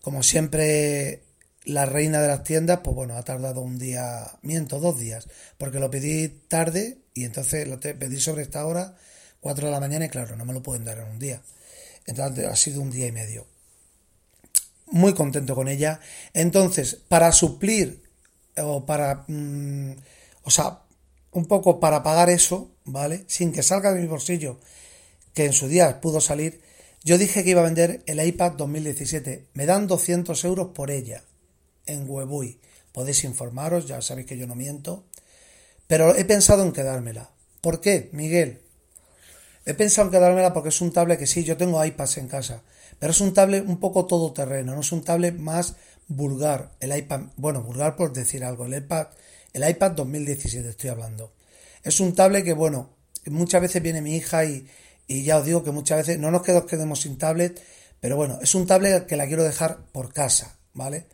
Como 0.00 0.24
siempre, 0.24 1.22
la 1.66 1.86
reina 1.86 2.20
de 2.20 2.28
las 2.28 2.42
tiendas, 2.42 2.80
pues 2.82 2.96
bueno, 2.96 3.14
ha 3.14 3.22
tardado 3.22 3.60
un 3.60 3.78
día, 3.78 4.38
miento, 4.42 4.80
dos 4.80 4.98
días, 4.98 5.28
porque 5.56 5.78
lo 5.78 5.88
pedí 5.88 6.28
tarde 6.48 6.98
y 7.14 7.24
entonces 7.24 7.68
lo 7.68 7.78
pedí 7.78 8.18
sobre 8.18 8.42
esta 8.42 8.66
hora, 8.66 8.96
4 9.40 9.66
de 9.66 9.72
la 9.72 9.80
mañana, 9.80 10.04
y 10.04 10.08
claro, 10.08 10.36
no 10.36 10.44
me 10.44 10.52
lo 10.52 10.62
pueden 10.62 10.84
dar 10.84 10.98
en 10.98 11.08
un 11.08 11.18
día. 11.18 11.42
Entonces 12.06 12.46
ha 12.46 12.56
sido 12.56 12.80
un 12.80 12.90
día 12.90 13.06
y 13.06 13.12
medio. 13.12 13.46
Muy 14.86 15.14
contento 15.14 15.54
con 15.54 15.68
ella. 15.68 16.00
Entonces, 16.34 16.96
para 17.08 17.32
suplir 17.32 18.02
o 18.56 18.84
para, 18.84 19.24
mm, 19.28 19.92
o 20.44 20.50
sea, 20.50 20.80
un 21.32 21.46
poco 21.46 21.78
para 21.78 22.02
pagar 22.02 22.28
eso, 22.28 22.70
¿vale? 22.84 23.24
Sin 23.28 23.52
que 23.52 23.62
salga 23.62 23.92
de 23.92 24.00
mi 24.00 24.06
bolsillo, 24.06 24.58
que 25.34 25.44
en 25.46 25.52
su 25.52 25.68
día 25.68 26.00
pudo 26.00 26.20
salir, 26.20 26.60
yo 27.02 27.16
dije 27.16 27.44
que 27.44 27.50
iba 27.50 27.60
a 27.60 27.64
vender 27.64 28.02
el 28.06 28.24
iPad 28.24 28.52
2017. 28.52 29.46
Me 29.54 29.66
dan 29.66 29.86
200 29.86 30.44
euros 30.44 30.68
por 30.74 30.90
ella 30.90 31.22
en 31.86 32.04
Webui. 32.08 32.60
Podéis 32.92 33.24
informaros, 33.24 33.86
ya 33.86 34.02
sabéis 34.02 34.26
que 34.26 34.36
yo 34.36 34.46
no 34.46 34.54
miento. 34.54 35.04
Pero 35.86 36.14
he 36.14 36.24
pensado 36.24 36.62
en 36.62 36.72
quedármela. 36.72 37.30
¿Por 37.60 37.80
qué, 37.80 38.10
Miguel? 38.12 38.60
He 39.66 39.74
pensado 39.74 40.06
en 40.06 40.12
quedármela 40.12 40.52
porque 40.52 40.70
es 40.70 40.80
un 40.80 40.92
tablet 40.92 41.18
que 41.18 41.26
sí, 41.26 41.44
yo 41.44 41.56
tengo 41.56 41.84
iPads 41.84 42.18
en 42.18 42.28
casa. 42.28 42.62
Pero 42.98 43.12
es 43.12 43.20
un 43.20 43.32
tablet 43.32 43.64
un 43.66 43.78
poco 43.78 44.06
todoterreno, 44.06 44.74
no 44.74 44.80
es 44.80 44.92
un 44.92 45.02
tablet 45.02 45.38
más 45.38 45.74
vulgar. 46.08 46.72
El 46.80 46.96
iPad, 46.96 47.22
bueno, 47.36 47.62
vulgar 47.62 47.96
por 47.96 48.12
decir 48.12 48.44
algo. 48.44 48.66
El 48.66 48.74
iPad, 48.74 49.08
el 49.52 49.68
iPad 49.68 49.92
2017 49.92 50.68
estoy 50.68 50.90
hablando. 50.90 51.32
Es 51.82 52.00
un 52.00 52.14
tablet 52.14 52.44
que, 52.44 52.52
bueno, 52.52 52.90
muchas 53.26 53.62
veces 53.62 53.82
viene 53.82 54.02
mi 54.02 54.16
hija 54.16 54.44
y, 54.44 54.66
y 55.06 55.24
ya 55.24 55.38
os 55.38 55.46
digo 55.46 55.64
que 55.64 55.70
muchas 55.70 55.98
veces 55.98 56.18
no 56.18 56.30
nos 56.30 56.42
quedemos 56.42 57.00
sin 57.00 57.18
tablet, 57.18 57.60
pero 58.00 58.16
bueno, 58.16 58.38
es 58.42 58.54
un 58.54 58.66
tablet 58.66 59.06
que 59.06 59.16
la 59.16 59.26
quiero 59.26 59.44
dejar 59.44 59.78
por 59.92 60.12
casa, 60.12 60.56
¿vale? 60.74 61.06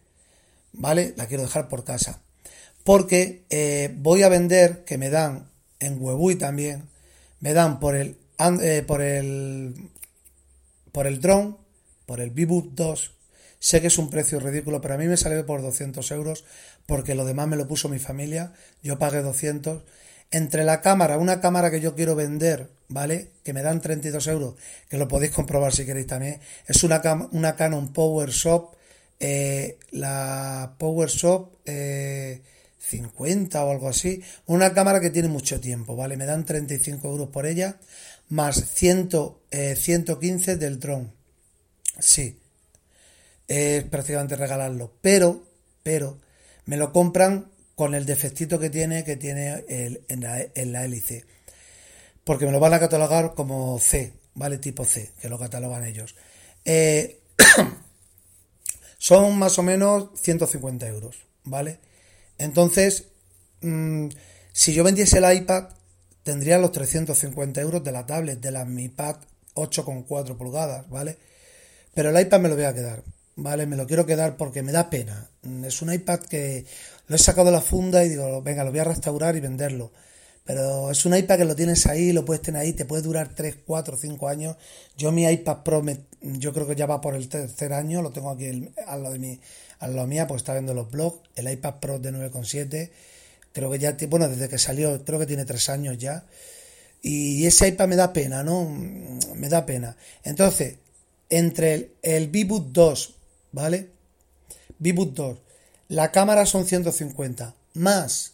¿Vale? 0.73 1.15
La 1.17 1.27
quiero 1.27 1.43
dejar 1.45 1.69
por 1.69 1.85
casa. 1.85 2.21
Porque 2.85 3.45
eh, 3.51 3.93
voy 3.97 4.23
a 4.23 4.29
vender, 4.29 4.85
que 4.85 4.99
me 4.99 5.11
dan 5.11 5.51
en 5.81 6.01
Webui 6.01 6.37
también, 6.37 6.89
me 7.41 7.53
dan 7.53 7.81
por 7.81 7.97
el, 7.97 8.17
eh, 8.39 8.85
por 8.87 9.03
el, 9.03 9.91
por 10.93 11.07
el 11.07 11.21
drone, 11.21 11.57
por 12.07 12.21
el 12.21 12.31
Viboot 12.31 12.75
2, 12.75 13.13
sé 13.59 13.81
que 13.81 13.87
es 13.89 13.99
un 13.99 14.11
precio 14.11 14.41
ridículo, 14.41 14.81
pero 14.81 14.95
a 14.95 14.99
mí 14.99 15.07
me 15.07 15.17
salió 15.17 15.45
por 15.45 15.63
200 15.63 16.11
euros, 16.13 16.45
porque 16.87 17.15
lo 17.15 17.25
demás 17.25 17.49
me 17.49 17.57
lo 17.57 17.67
puso 17.67 17.89
mi 17.89 17.99
familia, 17.99 18.53
yo 18.83 18.99
pagué 18.99 19.23
200 19.23 19.83
entre 20.31 20.65
la 20.65 20.81
cámara, 20.81 21.19
una 21.19 21.41
cámara 21.41 21.71
que 21.71 21.81
yo 21.81 21.95
quiero 21.95 22.15
vender, 22.15 22.71
¿vale? 22.89 23.31
Que 23.45 23.53
me 23.53 23.63
dan 23.63 23.81
32 23.81 24.27
euros, 24.27 24.55
que 24.89 24.99
lo 24.99 25.09
podéis 25.09 25.33
comprobar 25.33 25.73
si 25.73 25.87
queréis 25.87 26.07
también. 26.07 26.41
Es 26.67 26.83
una, 26.83 27.01
una 27.33 27.57
Canon 27.57 27.93
PowerShop, 27.93 28.75
eh, 29.21 29.79
la 29.93 30.75
PowerShop 30.79 31.55
eh, 31.65 32.43
50 32.79 33.65
o 33.65 33.71
algo 33.71 33.89
así. 33.89 34.23
Una 34.47 34.73
cámara 34.73 35.01
que 35.01 35.11
tiene 35.11 35.29
mucho 35.29 35.61
tiempo, 35.61 35.97
¿vale? 35.97 36.17
Me 36.17 36.27
dan 36.27 36.45
35 36.45 37.09
euros 37.09 37.29
por 37.29 37.47
ella, 37.47 37.79
más 38.29 38.73
100, 38.75 39.11
115 39.77 40.53
eh, 40.53 40.57
del 40.57 40.81
dron. 40.81 41.13
Sí, 41.99 42.39
es 43.49 43.85
prácticamente 43.85 44.37
regalarlo. 44.37 44.93
Pero, 45.01 45.43
pero, 45.83 46.19
me 46.65 46.77
lo 46.77 46.93
compran 46.93 47.51
con 47.75 47.95
el 47.95 48.07
defectito 48.07 48.59
que 48.59 48.71
tiene, 48.71 49.05
que 49.05 49.17
tiene 49.17 49.65
el, 49.69 50.03
en, 50.09 50.21
la, 50.73 50.85
hélice. 50.85 51.25
Porque 52.25 52.47
me 52.47 52.53
lo 52.53 52.61
van 52.61 52.75
a 52.75 52.81
catalogar 52.81 53.35
como 53.35 53.79
C, 53.79 54.15
¿vale? 54.35 54.59
Tipo 54.59 54.85
C, 54.85 55.13
que 55.21 55.29
lo 55.29 55.39
catalogan 55.39 55.85
ellos. 55.85 56.17
Eh, 56.65 57.21
son 58.99 59.39
más 59.39 59.59
o 59.59 59.63
menos 59.63 60.09
150 60.21 60.89
euros, 60.89 61.27
¿vale? 61.45 61.79
Entonces, 62.39 63.09
mm, 63.61 64.09
si 64.53 64.75
yo 64.75 64.83
vendiese 64.83 65.19
el 65.19 65.37
iPad, 65.37 65.69
tendría 66.27 66.59
los 66.59 66.73
350 66.73 67.61
euros 67.61 67.85
de 67.85 67.93
la 67.93 68.05
tablet, 68.05 68.41
de 68.41 68.51
la 68.51 68.65
Mi 68.65 68.89
Pad 68.89 69.15
8,4 69.55 70.37
pulgadas, 70.37 70.91
¿vale? 70.91 71.17
Pero 71.95 72.11
el 72.11 72.21
iPad 72.21 72.41
me 72.41 72.49
lo 72.49 72.57
voy 72.57 72.65
a 72.65 72.75
quedar, 72.75 73.05
¿vale? 73.37 73.65
Me 73.65 73.77
lo 73.77 73.87
quiero 73.87 74.05
quedar 74.05 74.37
porque 74.37 74.61
me 74.65 74.73
da 74.73 74.91
pena. 74.91 75.31
Es 75.65 75.83
un 75.83 75.93
iPad 75.93 76.19
que 76.19 76.67
lo 77.07 77.15
he 77.15 77.19
sacado 77.21 77.47
de 77.47 77.53
la 77.53 77.61
funda 77.61 78.05
y 78.05 78.09
digo, 78.09 78.43
venga, 78.43 78.65
lo 78.65 78.73
voy 78.73 78.81
a 78.81 78.85
restaurar 78.85 79.37
y 79.37 79.41
venderlo. 79.41 79.93
Pero 80.45 80.91
es 80.91 81.07
un 81.07 81.17
iPad 81.17 81.39
que 81.39 81.45
lo 81.45 81.55
tienes 81.55 81.87
ahí, 81.87 82.13
lo 82.13 82.25
puedes 82.25 82.43
tener 82.43 82.61
ahí, 82.61 82.73
te 82.73 82.85
puede 82.85 83.03
durar 83.03 83.29
3, 83.33 83.59
4, 83.65 83.97
5 83.97 84.29
años. 84.29 84.57
Yo 84.97 85.13
mi 85.13 85.31
iPad 85.31 85.63
Pro, 85.63 85.85
yo 86.23 86.53
creo 86.53 86.67
que 86.67 86.75
ya 86.75 86.87
va 86.87 87.01
por 87.01 87.15
el 87.15 87.29
tercer 87.29 87.73
año, 87.73 88.03
lo 88.03 88.11
tengo 88.11 88.31
aquí 88.31 88.73
al 88.85 89.03
lado 89.05 89.13
de 89.13 89.21
mi, 89.21 89.41
al 89.79 89.95
lado 89.95 90.09
mía, 90.09 90.27
pues 90.27 90.41
está 90.41 90.55
viendo 90.55 90.75
los 90.75 90.91
blogs. 90.91 91.21
El 91.37 91.49
iPad 91.49 91.75
Pro 91.77 91.99
de 92.01 92.13
9,7, 92.13 92.91
creo 93.57 93.71
que 93.71 93.79
ya, 93.79 93.97
bueno, 94.09 94.29
desde 94.29 94.51
que 94.51 94.59
salió, 94.59 95.03
creo 95.03 95.19
que 95.19 95.25
tiene 95.25 95.47
3 95.47 95.71
años 95.71 95.97
ya. 95.97 96.27
Y 97.01 97.47
ese 97.47 97.69
iPad 97.69 97.89
me 97.89 97.97
da 97.97 98.13
pena, 98.13 98.43
¿no? 98.43 98.69
Me 99.35 99.49
da 99.49 99.65
pena. 99.65 99.97
Entonces, 100.25 100.77
entre 101.31 101.75
el, 101.75 101.91
el 102.03 102.29
V-Boot 102.29 102.67
2, 102.73 103.15
¿vale? 103.53 103.89
V-Boot 104.79 105.15
2 105.15 105.39
la 105.89 106.13
cámara 106.13 106.45
son 106.45 106.67
150. 106.67 107.55
Más. 107.75 108.33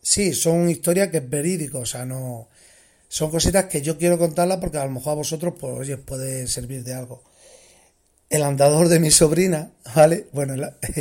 Sí, 0.00 0.32
son 0.32 0.70
historias 0.70 1.08
que 1.08 1.18
es 1.18 1.28
verídico, 1.28 1.80
o 1.80 1.86
sea, 1.86 2.06
no. 2.06 2.48
Son 3.08 3.30
cositas 3.30 3.66
que 3.66 3.82
yo 3.82 3.98
quiero 3.98 4.18
contarlas 4.18 4.58
porque 4.58 4.78
a 4.78 4.84
lo 4.84 4.92
mejor 4.92 5.12
a 5.12 5.16
vosotros, 5.16 5.54
pues, 5.60 5.72
oye, 5.74 5.98
puede 5.98 6.46
servir 6.46 6.82
de 6.82 6.94
algo. 6.94 7.22
El 8.28 8.42
andador 8.42 8.88
de 8.88 8.98
mi 8.98 9.10
sobrina, 9.10 9.70
¿vale? 9.94 10.26
Bueno, 10.32 10.54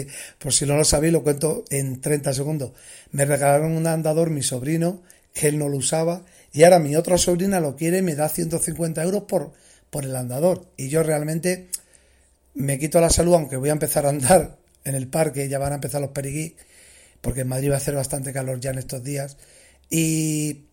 por 0.38 0.54
si 0.54 0.66
no 0.66 0.78
lo 0.78 0.84
sabéis, 0.84 1.12
lo 1.12 1.24
cuento 1.24 1.66
en 1.72 2.00
30 2.00 2.34
segundos. 2.34 2.72
Me 3.12 3.26
regalaron 3.26 3.72
un 3.72 3.88
andador 3.88 4.30
mi 4.30 4.44
sobrino, 4.44 5.02
que 5.34 5.48
él 5.48 5.58
no 5.58 5.68
lo 5.68 5.78
usaba, 5.78 6.24
y 6.54 6.64
ahora 6.64 6.80
mi 6.80 6.96
otra 6.96 7.18
sobrina 7.18 7.60
lo 7.60 7.76
quiere 7.76 7.98
y 7.98 8.02
me 8.04 8.16
da 8.16 8.30
150 8.30 9.04
euros 9.04 9.24
por, 9.24 9.54
por 9.90 10.06
el 10.06 10.16
andador. 10.16 10.68
Y 10.78 10.90
yo 10.90 11.02
realmente 11.02 11.68
me 12.54 12.78
quito 12.78 13.02
la 13.02 13.10
salud, 13.10 13.34
aunque 13.34 13.58
voy 13.58 13.70
a 13.70 13.74
empezar 13.74 14.06
a 14.06 14.10
andar 14.10 14.58
en 14.84 14.94
el 14.94 15.08
parque, 15.08 15.50
ya 15.50 15.58
van 15.58 15.72
a 15.72 15.76
empezar 15.76 16.02
los 16.02 16.12
periguí, 16.12 16.56
porque 17.22 17.42
en 17.42 17.48
Madrid 17.48 17.72
va 17.72 17.76
a 17.76 17.78
hacer 17.78 17.96
bastante 17.96 18.34
calor 18.34 18.60
ya 18.60 18.70
en 18.70 18.78
estos 18.78 19.04
días. 19.04 19.36
Y, 19.90 20.66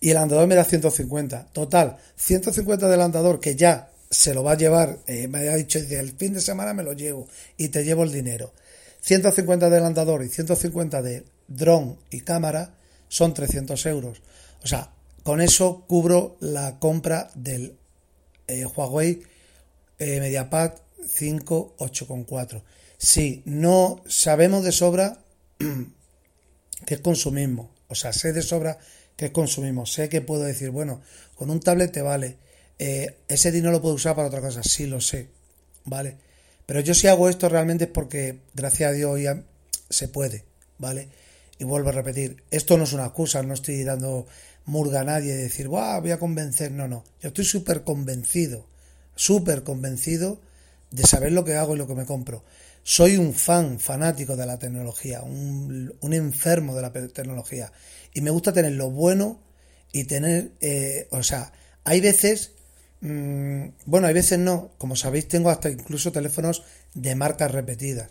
y 0.00 0.10
el 0.10 0.16
andador 0.16 0.46
me 0.46 0.54
da 0.54 0.64
150. 0.64 1.48
Total, 1.52 1.98
150 2.14 2.88
del 2.88 3.00
andador 3.00 3.40
que 3.40 3.56
ya 3.56 3.90
se 4.10 4.34
lo 4.34 4.42
va 4.42 4.52
a 4.52 4.56
llevar, 4.56 4.98
eh, 5.06 5.28
me 5.28 5.48
ha 5.48 5.56
dicho, 5.56 5.78
el 5.78 6.12
fin 6.12 6.34
de 6.34 6.40
semana 6.40 6.74
me 6.74 6.82
lo 6.82 6.92
llevo 6.92 7.28
y 7.56 7.68
te 7.68 7.84
llevo 7.84 8.04
el 8.04 8.12
dinero. 8.12 8.52
150 9.00 9.70
del 9.70 9.84
andador 9.84 10.24
y 10.24 10.28
150 10.28 11.02
de 11.02 11.24
dron 11.48 11.98
y 12.10 12.20
cámara 12.20 12.74
son 13.08 13.34
300 13.34 13.86
euros. 13.86 14.22
O 14.62 14.66
sea, 14.66 14.92
con 15.22 15.40
eso 15.40 15.84
cubro 15.86 16.36
la 16.40 16.78
compra 16.78 17.30
del 17.34 17.76
eh, 18.46 18.64
Huawei 18.64 19.22
eh, 19.98 20.20
MediaPad 20.20 20.72
5 21.08 21.76
8.4. 21.78 22.62
Sí, 22.98 23.42
no 23.44 24.02
sabemos 24.06 24.64
de 24.64 24.72
sobra 24.72 25.18
que 26.86 26.94
es 26.94 27.00
consumismo. 27.00 27.74
O 27.88 27.94
sea, 27.94 28.12
sé 28.12 28.32
de 28.32 28.42
sobra 28.42 28.78
que 29.16 29.26
es 29.26 29.30
consumismo. 29.30 29.86
Sé 29.86 30.08
que 30.08 30.20
puedo 30.20 30.42
decir, 30.42 30.70
bueno, 30.70 31.00
con 31.34 31.50
un 31.50 31.60
tablet 31.60 31.92
te 31.92 32.02
vale. 32.02 32.38
Eh, 32.78 33.16
ese 33.28 33.50
dinero 33.52 33.72
lo 33.72 33.82
puedo 33.82 33.94
usar 33.94 34.14
para 34.14 34.28
otra 34.28 34.40
cosa. 34.40 34.62
Sí, 34.62 34.86
lo 34.86 35.00
sé. 35.00 35.28
¿Vale? 35.84 36.16
Pero 36.66 36.80
yo 36.80 36.94
si 36.94 37.06
hago 37.06 37.28
esto 37.28 37.48
realmente 37.48 37.84
es 37.84 37.90
porque, 37.90 38.40
gracias 38.54 38.90
a 38.90 38.92
Dios, 38.92 39.20
ya 39.20 39.42
se 39.88 40.08
puede. 40.08 40.44
¿Vale? 40.78 41.08
Y 41.58 41.64
vuelvo 41.64 41.88
a 41.88 41.92
repetir, 41.92 42.42
esto 42.50 42.76
no 42.76 42.84
es 42.84 42.92
una 42.92 43.06
excusa, 43.06 43.42
no 43.42 43.54
estoy 43.54 43.82
dando 43.82 44.26
murga 44.66 45.00
a 45.00 45.04
nadie 45.04 45.34
de 45.34 45.44
decir, 45.44 45.68
voy 45.68 46.10
a 46.10 46.18
convencer. 46.18 46.72
No, 46.72 46.88
no. 46.88 47.04
Yo 47.22 47.28
estoy 47.28 47.44
súper 47.44 47.82
convencido, 47.84 48.66
súper 49.14 49.62
convencido 49.62 50.40
de 50.90 51.04
saber 51.04 51.32
lo 51.32 51.44
que 51.44 51.54
hago 51.54 51.74
y 51.74 51.78
lo 51.78 51.86
que 51.86 51.94
me 51.94 52.04
compro. 52.04 52.44
soy 52.82 53.16
un 53.16 53.34
fan 53.34 53.80
fanático 53.80 54.36
de 54.36 54.46
la 54.46 54.58
tecnología, 54.58 55.22
un, 55.22 55.92
enfermo 56.12 56.76
de 56.76 56.82
la 56.82 56.92
tecnología. 56.92 57.72
Y 58.14 58.20
me 58.20 58.30
gusta 58.30 58.52
tener 58.52 58.72
lo 58.72 58.90
bueno 58.90 59.40
y 59.92 60.04
tener, 60.04 60.52
eh, 60.60 61.08
o 61.10 61.22
sea, 61.22 61.52
hay 61.84 62.00
veces, 62.00 62.52
mm, 63.00 63.68
bueno, 63.86 64.06
hay 64.06 64.14
veces 64.14 64.38
no, 64.38 64.70
como 64.78 64.96
sabéis, 64.96 65.28
tengo 65.28 65.50
hasta 65.50 65.70
incluso 65.70 66.12
teléfonos 66.12 66.64
de 66.94 67.14
marcas 67.14 67.50
repetidas. 67.52 68.08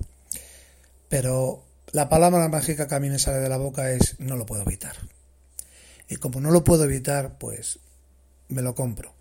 Pero 1.10 1.64
la 1.92 2.10
palabra 2.10 2.48
mágica 2.50 2.88
que 2.88 2.96
a 2.96 3.00
mí 3.00 3.10
me 3.10 3.18
sale 3.20 3.40
de 3.40 3.50
la 3.50 3.58
boca 3.58 3.92
es 3.92 4.20
no 4.20 4.38
lo 4.38 4.46
puedo 4.46 4.62
evitar. 4.64 4.96
Y 6.08 6.18
como 6.18 6.40
no 6.42 6.52
lo 6.52 6.64
puedo 6.64 6.84
evitar, 6.86 7.38
pues 7.38 7.80
me 8.50 8.62
lo 8.62 8.76
compro. 8.76 9.14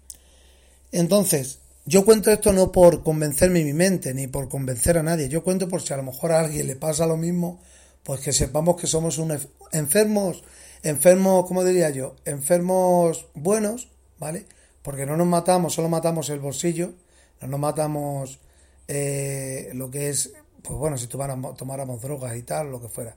Entonces, 0.93 1.59
yo 1.87 2.05
cuento 2.05 2.31
esto 2.31 2.53
no 2.53 2.73
por 2.73 3.03
convencerme 3.03 3.61
en 3.61 3.67
mi 3.67 3.73
mente, 3.73 4.15
ni 4.15 4.27
por 4.27 4.49
convencer 4.49 4.99
a 4.99 5.03
nadie. 5.03 5.29
Yo 5.29 5.43
cuento 5.45 5.69
por 5.69 5.83
si 5.83 5.93
a 5.93 5.97
lo 5.97 6.03
mejor 6.03 6.33
a 6.33 6.41
alguien 6.41 6.67
le 6.67 6.77
pasa 6.77 7.07
lo 7.07 7.17
mismo, 7.17 7.61
pues 8.03 8.21
que 8.21 8.33
sepamos 8.33 8.77
que 8.81 8.87
somos 8.87 9.19
un 9.19 9.31
enf- 9.31 9.49
enfermos, 9.73 10.45
enfermos, 10.83 11.47
¿cómo 11.47 11.65
diría 11.65 11.91
yo? 11.91 12.17
Enfermos 12.25 13.27
buenos, 13.35 13.89
¿vale? 14.19 14.47
Porque 14.85 15.07
no 15.07 15.17
nos 15.17 15.27
matamos, 15.27 15.73
solo 15.73 15.89
matamos 15.89 16.29
el 16.29 16.41
bolsillo, 16.41 16.93
no 17.41 17.49
nos 17.49 17.59
matamos 17.59 18.39
eh, 18.87 19.71
lo 19.73 19.91
que 19.91 20.11
es, 20.11 20.35
pues 20.63 20.79
bueno, 20.79 20.99
si 20.99 21.07
tomáramos, 21.07 21.57
tomáramos 21.57 22.03
drogas 22.03 22.37
y 22.37 22.43
tal, 22.43 22.71
lo 22.71 22.83
que 22.83 22.89
fuera. 22.89 23.17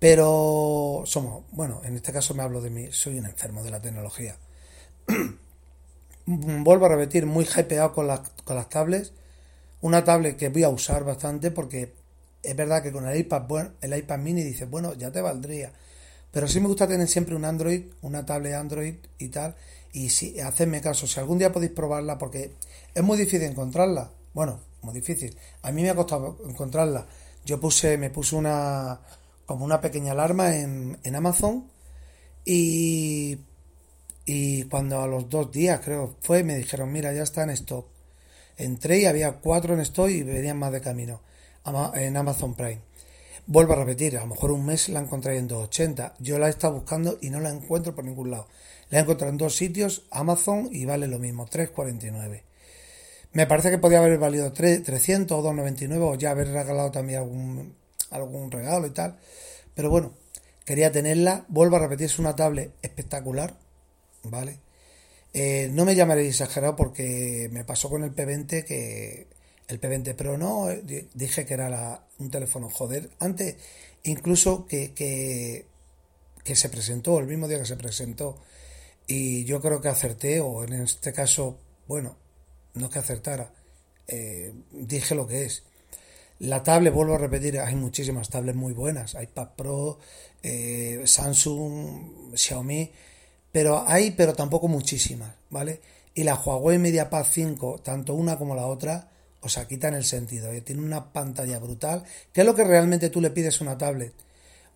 Pero 0.00 1.04
somos, 1.06 1.44
bueno, 1.52 1.80
en 1.84 1.94
este 1.94 2.12
caso 2.12 2.34
me 2.34 2.42
hablo 2.42 2.60
de 2.60 2.70
mí, 2.70 2.88
soy 2.90 3.20
un 3.20 3.26
enfermo 3.26 3.62
de 3.62 3.70
la 3.70 3.80
tecnología. 3.80 4.36
Vuelvo 6.26 6.86
a 6.86 6.88
repetir, 6.88 7.24
muy 7.24 7.44
hypeado 7.44 7.94
con 7.94 8.08
las, 8.08 8.28
con 8.42 8.56
las 8.56 8.68
tablets. 8.68 9.12
Una 9.82 10.02
tablet 10.02 10.36
que 10.36 10.48
voy 10.48 10.64
a 10.64 10.70
usar 10.70 11.04
bastante 11.04 11.52
porque 11.52 11.94
es 12.42 12.56
verdad 12.56 12.82
que 12.82 12.90
con 12.90 13.06
el 13.06 13.16
iPad, 13.16 13.42
bueno, 13.46 13.70
el 13.80 13.96
iPad 13.96 14.18
mini 14.18 14.42
dice, 14.42 14.64
bueno, 14.64 14.94
ya 14.94 15.12
te 15.12 15.20
valdría. 15.20 15.70
Pero 16.32 16.48
sí 16.48 16.58
me 16.58 16.66
gusta 16.66 16.88
tener 16.88 17.06
siempre 17.06 17.36
un 17.36 17.44
Android, 17.44 17.84
una 18.02 18.26
tablet 18.26 18.54
Android 18.54 18.94
y 19.18 19.28
tal. 19.28 19.54
Y 19.92 20.10
si, 20.10 20.38
hacedme 20.40 20.80
caso, 20.80 21.06
si 21.06 21.18
algún 21.18 21.38
día 21.38 21.52
podéis 21.52 21.72
probarla, 21.72 22.18
porque 22.18 22.52
es 22.94 23.02
muy 23.02 23.18
difícil 23.18 23.42
encontrarla. 23.42 24.10
Bueno, 24.32 24.60
muy 24.82 24.94
difícil. 24.94 25.36
A 25.62 25.72
mí 25.72 25.82
me 25.82 25.90
ha 25.90 25.94
costado 25.94 26.38
encontrarla. 26.46 27.06
Yo 27.44 27.58
puse, 27.58 27.98
me 27.98 28.10
puse 28.10 28.36
una, 28.36 29.00
como 29.46 29.64
una 29.64 29.80
pequeña 29.80 30.12
alarma 30.12 30.56
en, 30.56 30.98
en 31.02 31.16
Amazon 31.16 31.70
y, 32.44 33.38
y 34.24 34.64
cuando 34.64 35.00
a 35.00 35.06
los 35.06 35.28
dos 35.28 35.50
días 35.50 35.80
creo 35.84 36.16
fue, 36.20 36.44
me 36.44 36.56
dijeron, 36.56 36.92
mira, 36.92 37.12
ya 37.12 37.22
está 37.22 37.42
en 37.42 37.50
stock. 37.50 37.86
Entré 38.56 39.00
y 39.00 39.06
había 39.06 39.32
cuatro 39.32 39.74
en 39.74 39.80
stock 39.80 40.08
y 40.10 40.22
venían 40.22 40.58
más 40.58 40.72
de 40.72 40.80
camino 40.80 41.20
en 41.94 42.16
Amazon 42.16 42.54
Prime. 42.54 42.80
Vuelvo 43.46 43.72
a 43.72 43.76
repetir, 43.76 44.16
a 44.16 44.20
lo 44.20 44.28
mejor 44.28 44.52
un 44.52 44.64
mes 44.64 44.88
la 44.88 45.00
encontré 45.00 45.36
en 45.36 45.48
280. 45.48 46.14
Yo 46.20 46.38
la 46.38 46.46
he 46.46 46.50
estado 46.50 46.74
buscando 46.74 47.18
y 47.20 47.30
no 47.30 47.40
la 47.40 47.50
encuentro 47.50 47.94
por 47.94 48.04
ningún 48.04 48.30
lado. 48.30 48.46
La 48.90 48.98
he 48.98 49.02
encontrado 49.02 49.30
en 49.30 49.38
dos 49.38 49.54
sitios, 49.56 50.02
Amazon, 50.10 50.68
y 50.72 50.84
vale 50.84 51.06
lo 51.06 51.18
mismo, 51.18 51.46
3,49. 51.46 52.42
Me 53.32 53.46
parece 53.46 53.70
que 53.70 53.78
podía 53.78 53.98
haber 53.98 54.18
valido 54.18 54.52
3, 54.52 54.82
300 54.82 55.38
o 55.38 55.42
2,99 55.42 55.98
o 56.02 56.14
ya 56.16 56.32
haber 56.32 56.48
regalado 56.48 56.90
también 56.90 57.20
algún, 57.20 57.74
algún 58.10 58.50
regalo 58.50 58.86
y 58.86 58.90
tal. 58.90 59.16
Pero 59.74 59.88
bueno, 59.90 60.12
quería 60.64 60.90
tenerla. 60.90 61.44
Vuelvo 61.48 61.76
a 61.76 61.80
repetir, 61.80 62.06
es 62.06 62.18
una 62.18 62.34
tablet 62.34 62.72
espectacular, 62.82 63.54
¿vale? 64.24 64.58
Eh, 65.32 65.70
no 65.72 65.84
me 65.84 65.94
llamaré 65.94 66.26
exagerado 66.26 66.74
porque 66.74 67.48
me 67.52 67.62
pasó 67.64 67.88
con 67.88 68.02
el 68.02 68.12
P20 68.12 68.64
que 68.64 69.28
el 69.68 69.80
P20 69.80 70.16
Pro 70.16 70.36
no, 70.36 70.68
eh, 70.68 70.82
di- 70.84 71.08
dije 71.14 71.46
que 71.46 71.54
era 71.54 72.02
un 72.18 72.30
teléfono 72.32 72.68
joder. 72.68 73.10
Antes, 73.20 73.54
incluso 74.02 74.66
que, 74.66 74.92
que 74.92 76.56
se 76.56 76.68
presentó, 76.68 77.20
el 77.20 77.26
mismo 77.28 77.46
día 77.46 77.60
que 77.60 77.64
se 77.66 77.76
presentó, 77.76 78.38
y 79.10 79.44
yo 79.44 79.60
creo 79.60 79.80
que 79.80 79.88
acerté, 79.88 80.40
o 80.40 80.62
en 80.62 80.72
este 80.74 81.12
caso, 81.12 81.58
bueno, 81.88 82.16
no 82.74 82.86
es 82.86 82.92
que 82.92 83.00
acertara, 83.00 83.52
eh, 84.06 84.54
dije 84.70 85.16
lo 85.16 85.26
que 85.26 85.42
es. 85.46 85.64
La 86.38 86.62
tablet, 86.62 86.94
vuelvo 86.94 87.16
a 87.16 87.18
repetir, 87.18 87.58
hay 87.58 87.74
muchísimas 87.74 88.30
tablets 88.30 88.56
muy 88.56 88.72
buenas. 88.72 89.16
iPad 89.20 89.48
Pro, 89.56 89.98
eh, 90.44 91.02
Samsung, 91.04 92.36
Xiaomi, 92.36 92.92
pero 93.50 93.82
hay, 93.84 94.12
pero 94.12 94.32
tampoco 94.34 94.68
muchísimas, 94.68 95.34
¿vale? 95.50 95.80
Y 96.14 96.22
la 96.22 96.36
Huawei 96.36 96.78
MediaPad 96.78 97.26
5, 97.28 97.80
tanto 97.82 98.14
una 98.14 98.38
como 98.38 98.54
la 98.54 98.66
otra, 98.66 99.10
o 99.40 99.48
sea, 99.48 99.66
quitan 99.66 99.94
el 99.94 100.04
sentido. 100.04 100.52
¿eh? 100.52 100.60
Tiene 100.60 100.82
una 100.82 101.12
pantalla 101.12 101.58
brutal, 101.58 102.04
que 102.32 102.42
es 102.42 102.46
lo 102.46 102.54
que 102.54 102.62
realmente 102.62 103.10
tú 103.10 103.20
le 103.20 103.30
pides 103.30 103.60
a 103.60 103.64
una 103.64 103.76
tablet. 103.76 104.14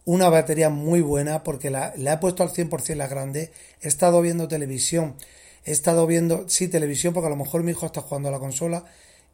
Una 0.04 0.28
batería 0.28 0.68
muy 0.68 1.00
buena, 1.00 1.42
porque 1.42 1.70
la, 1.70 1.94
la 1.96 2.14
he 2.14 2.18
puesto 2.18 2.42
al 2.42 2.50
100% 2.50 2.94
la 2.94 3.06
grande. 3.06 3.52
He 3.80 3.88
estado 3.88 4.20
viendo 4.20 4.48
televisión, 4.48 5.16
he 5.64 5.72
estado 5.72 6.06
viendo, 6.06 6.48
sí, 6.48 6.68
televisión, 6.68 7.14
porque 7.14 7.28
a 7.28 7.30
lo 7.30 7.36
mejor 7.36 7.62
mi 7.62 7.70
hijo 7.70 7.86
está 7.86 8.02
jugando 8.02 8.28
a 8.28 8.32
la 8.32 8.38
consola 8.38 8.84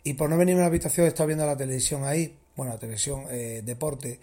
y 0.02 0.14
por 0.14 0.30
no 0.30 0.36
venir 0.36 0.54
a 0.54 0.58
una 0.58 0.66
habitación 0.66 1.06
he 1.06 1.08
estado 1.08 1.26
viendo 1.26 1.46
la 1.46 1.56
televisión 1.56 2.04
ahí, 2.04 2.38
bueno, 2.56 2.78
televisión, 2.78 3.24
eh, 3.30 3.62
deporte. 3.64 4.20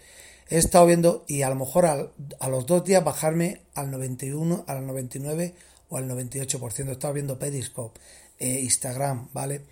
He 0.48 0.58
estado 0.58 0.86
viendo 0.86 1.24
y 1.26 1.42
a 1.42 1.50
lo 1.50 1.56
mejor 1.56 1.86
a 1.86 2.48
los 2.48 2.66
dos 2.66 2.84
días 2.84 3.04
bajarme 3.04 3.60
al 3.74 3.90
91, 3.90 4.64
al 4.66 4.86
99 4.86 5.54
o 5.90 5.96
al 5.96 6.08
98%. 6.08 6.88
He 6.88 6.92
estado 6.92 7.12
viendo 7.12 7.38
Periscope, 7.38 8.00
eh, 8.38 8.60
Instagram, 8.62 9.28
¿vale? 9.32 9.62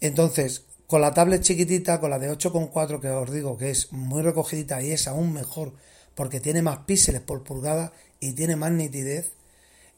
Entonces, 0.00 0.62
con 0.86 1.00
la 1.00 1.12
tablet 1.12 1.42
chiquitita, 1.42 2.00
con 2.00 2.10
la 2.10 2.18
de 2.18 2.30
8,4 2.30 3.00
que 3.00 3.08
os 3.08 3.32
digo 3.32 3.58
que 3.58 3.70
es 3.70 3.92
muy 3.92 4.22
recogidita 4.22 4.82
y 4.82 4.92
es 4.92 5.08
aún 5.08 5.32
mejor 5.32 5.72
porque 6.14 6.40
tiene 6.40 6.62
más 6.62 6.78
píxeles 6.78 7.20
por 7.20 7.42
pulgada 7.42 7.92
y 8.20 8.32
tiene 8.32 8.56
más 8.56 8.72
nitidez, 8.72 9.32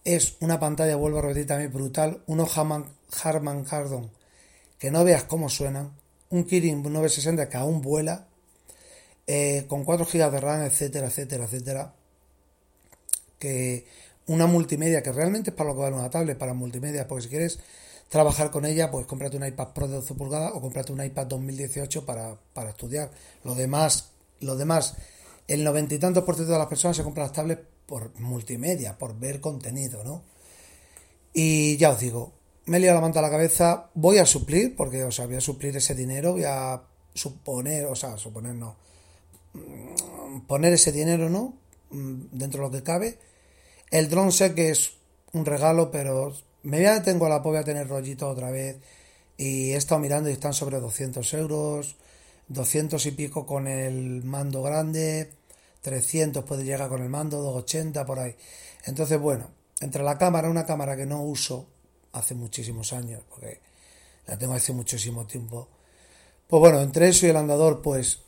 es 0.05 0.37
una 0.41 0.61
pantalla, 0.61 0.97
vuelvo 0.97 1.19
a 1.19 1.23
repetir 1.23 1.47
también 1.47 1.73
brutal, 1.73 2.23
unos 2.27 2.57
Harman, 2.57 2.87
Harman 3.23 3.65
Kardon 3.65 4.11
que 4.79 4.91
no 4.91 5.05
veas 5.05 5.25
cómo 5.25 5.49
suenan, 5.49 5.93
un 6.31 6.45
Kirin 6.45 6.83
960 6.83 7.49
que 7.49 7.57
aún 7.57 7.81
vuela, 7.81 8.29
eh, 9.27 9.65
con 9.69 9.85
4 9.85 10.07
GB 10.07 10.31
de 10.31 10.41
RAM, 10.41 10.63
etcétera, 10.63 11.09
etcétera, 11.09 11.45
etcétera, 11.45 11.95
que 13.39 13.87
una 14.27 14.47
multimedia 14.47 15.03
que 15.03 15.13
realmente 15.13 15.51
es 15.51 15.57
para 15.57 15.71
lo 15.71 15.77
que 15.77 15.83
vale 15.83 15.97
una 15.97 16.11
tablet, 16.11 16.37
para 16.37 16.55
multimedia, 16.55 17.09
porque 17.09 17.25
si 17.25 17.29
quieres 17.29 17.59
trabajar 18.09 18.51
con 18.51 18.65
ella, 18.67 18.91
pues 18.91 19.07
cómprate 19.07 19.37
un 19.37 19.47
iPad 19.47 19.73
Pro 19.73 19.89
de 19.89 19.97
12 19.97 20.15
pulgadas 20.15 20.53
o 20.55 20.61
cómprate 20.61 20.93
un 20.93 21.03
iPad 21.03 21.27
2018 21.27 22.05
para, 22.05 22.37
para 22.53 22.71
estudiar. 22.71 23.11
Lo 23.45 23.55
demás, 23.55 24.11
lo 24.41 24.57
demás, 24.57 24.95
el 25.49 25.65
noventa 25.65 25.95
y 25.95 25.99
tantos 25.99 26.25
por 26.25 26.35
ciento 26.35 26.53
de 26.53 26.59
las 26.59 26.67
personas 26.67 26.97
se 26.97 27.03
compran 27.03 27.27
las 27.27 27.33
tablets 27.33 27.63
por 27.87 28.19
multimedia, 28.21 28.99
por 28.99 29.19
ver 29.19 29.41
contenido, 29.41 30.03
¿no? 30.05 30.23
Y 31.33 31.77
ya 31.77 31.91
os 31.91 32.01
digo, 32.01 32.33
me 32.67 32.79
he 32.79 32.81
liado 32.81 32.97
la 32.97 33.01
manta 33.03 33.21
a 33.21 33.23
la 33.23 33.31
cabeza, 33.31 33.91
voy 33.95 34.19
a 34.19 34.27
suplir, 34.27 34.75
porque, 34.75 35.05
o 35.05 35.11
sea, 35.11 35.27
voy 35.27 35.37
a 35.37 35.41
suplir 35.41 35.77
ese 35.77 35.95
dinero, 35.95 36.33
voy 36.33 36.45
a 36.45 36.83
suponer, 37.15 37.87
o 37.87 37.95
sea, 37.95 38.17
suponer 38.19 38.55
no, 38.55 38.77
mm, 39.55 40.41
poner 40.47 40.73
ese 40.73 40.93
dinero, 40.93 41.31
¿no? 41.31 41.55
Mm, 41.91 42.25
Dentro 42.33 42.63
de 42.63 42.67
lo 42.69 42.73
que 42.73 42.83
cabe. 42.83 43.19
El 43.91 44.09
drone 44.09 44.33
sé 44.33 44.55
que 44.55 44.71
es 44.71 44.95
un 45.33 45.45
regalo, 45.45 45.91
pero 45.91 46.35
me 46.63 46.79
voy 46.79 46.87
a 46.87 47.03
tengo 47.03 47.29
la 47.29 47.39
voy 47.39 47.57
a 47.57 47.65
tener 47.65 47.89
rollito 47.89 48.29
otra 48.29 48.51
vez. 48.51 48.79
Y 49.37 49.73
he 49.73 49.77
estado 49.77 50.01
mirando 50.01 50.29
y 50.31 50.33
están 50.33 50.55
sobre 50.55 50.81
200 50.81 51.33
euros, 51.35 51.97
200 52.49 53.05
y 53.07 53.11
pico 53.13 53.47
con 53.47 53.67
el 53.67 54.23
mando 54.25 54.63
grande, 54.63 55.33
300 55.83 56.45
puede 56.45 56.65
llegar 56.65 56.89
con 56.89 57.03
el 57.03 57.09
mando, 57.09 57.39
280 57.43 58.05
por 58.07 58.19
ahí. 58.19 58.37
Entonces, 58.85 59.19
bueno, 59.21 59.51
entre 59.81 60.03
la 60.03 60.19
cámara, 60.19 60.49
una 60.51 60.67
cámara 60.67 60.97
que 60.97 61.07
no 61.07 61.23
uso 61.23 61.67
hace 62.13 62.35
muchísimos 62.35 62.93
años, 62.93 63.23
porque 63.29 63.61
la 64.27 64.39
tengo 64.39 64.55
hace 64.55 64.73
muchísimo 64.73 65.27
tiempo. 65.27 65.69
Pues 66.49 66.61
bueno, 66.61 66.81
entre 66.81 67.09
eso 67.09 67.27
y 67.27 67.31
el 67.31 67.37
andador, 67.37 67.83
pues 67.83 68.21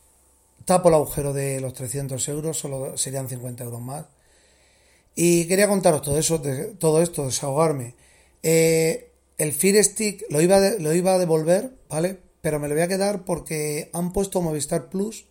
tapo 0.64 0.88
el 0.88 0.96
agujero 0.96 1.33
de 1.33 1.61
los 1.61 1.72
300 1.74 2.26
euros, 2.28 2.59
solo 2.59 2.96
serían 2.96 3.28
50 3.28 3.64
euros 3.64 3.81
más. 3.81 4.07
Y 5.14 5.46
quería 5.46 5.68
contaros 5.68 6.02
todo 6.02 6.18
eso, 6.18 6.38
de- 6.38 6.74
todo 6.74 7.02
esto, 7.02 7.26
desahogarme. 7.26 7.94
Eh, 8.42 9.11
el 9.38 9.52
Fire 9.52 9.83
Stick 9.83 10.24
lo 10.31 10.40
iba, 10.40 10.61
de- 10.61 10.78
lo 10.81 10.94
iba 10.94 11.14
a 11.14 11.18
devolver, 11.18 11.72
¿vale? 11.88 12.18
Pero 12.40 12.59
me 12.61 12.68
lo 12.68 12.74
voy 12.74 12.83
a 12.85 12.88
quedar 12.88 13.24
porque 13.24 13.90
han 13.92 14.12
puesto 14.12 14.40
Movistar 14.40 14.88
Plus 14.88 15.27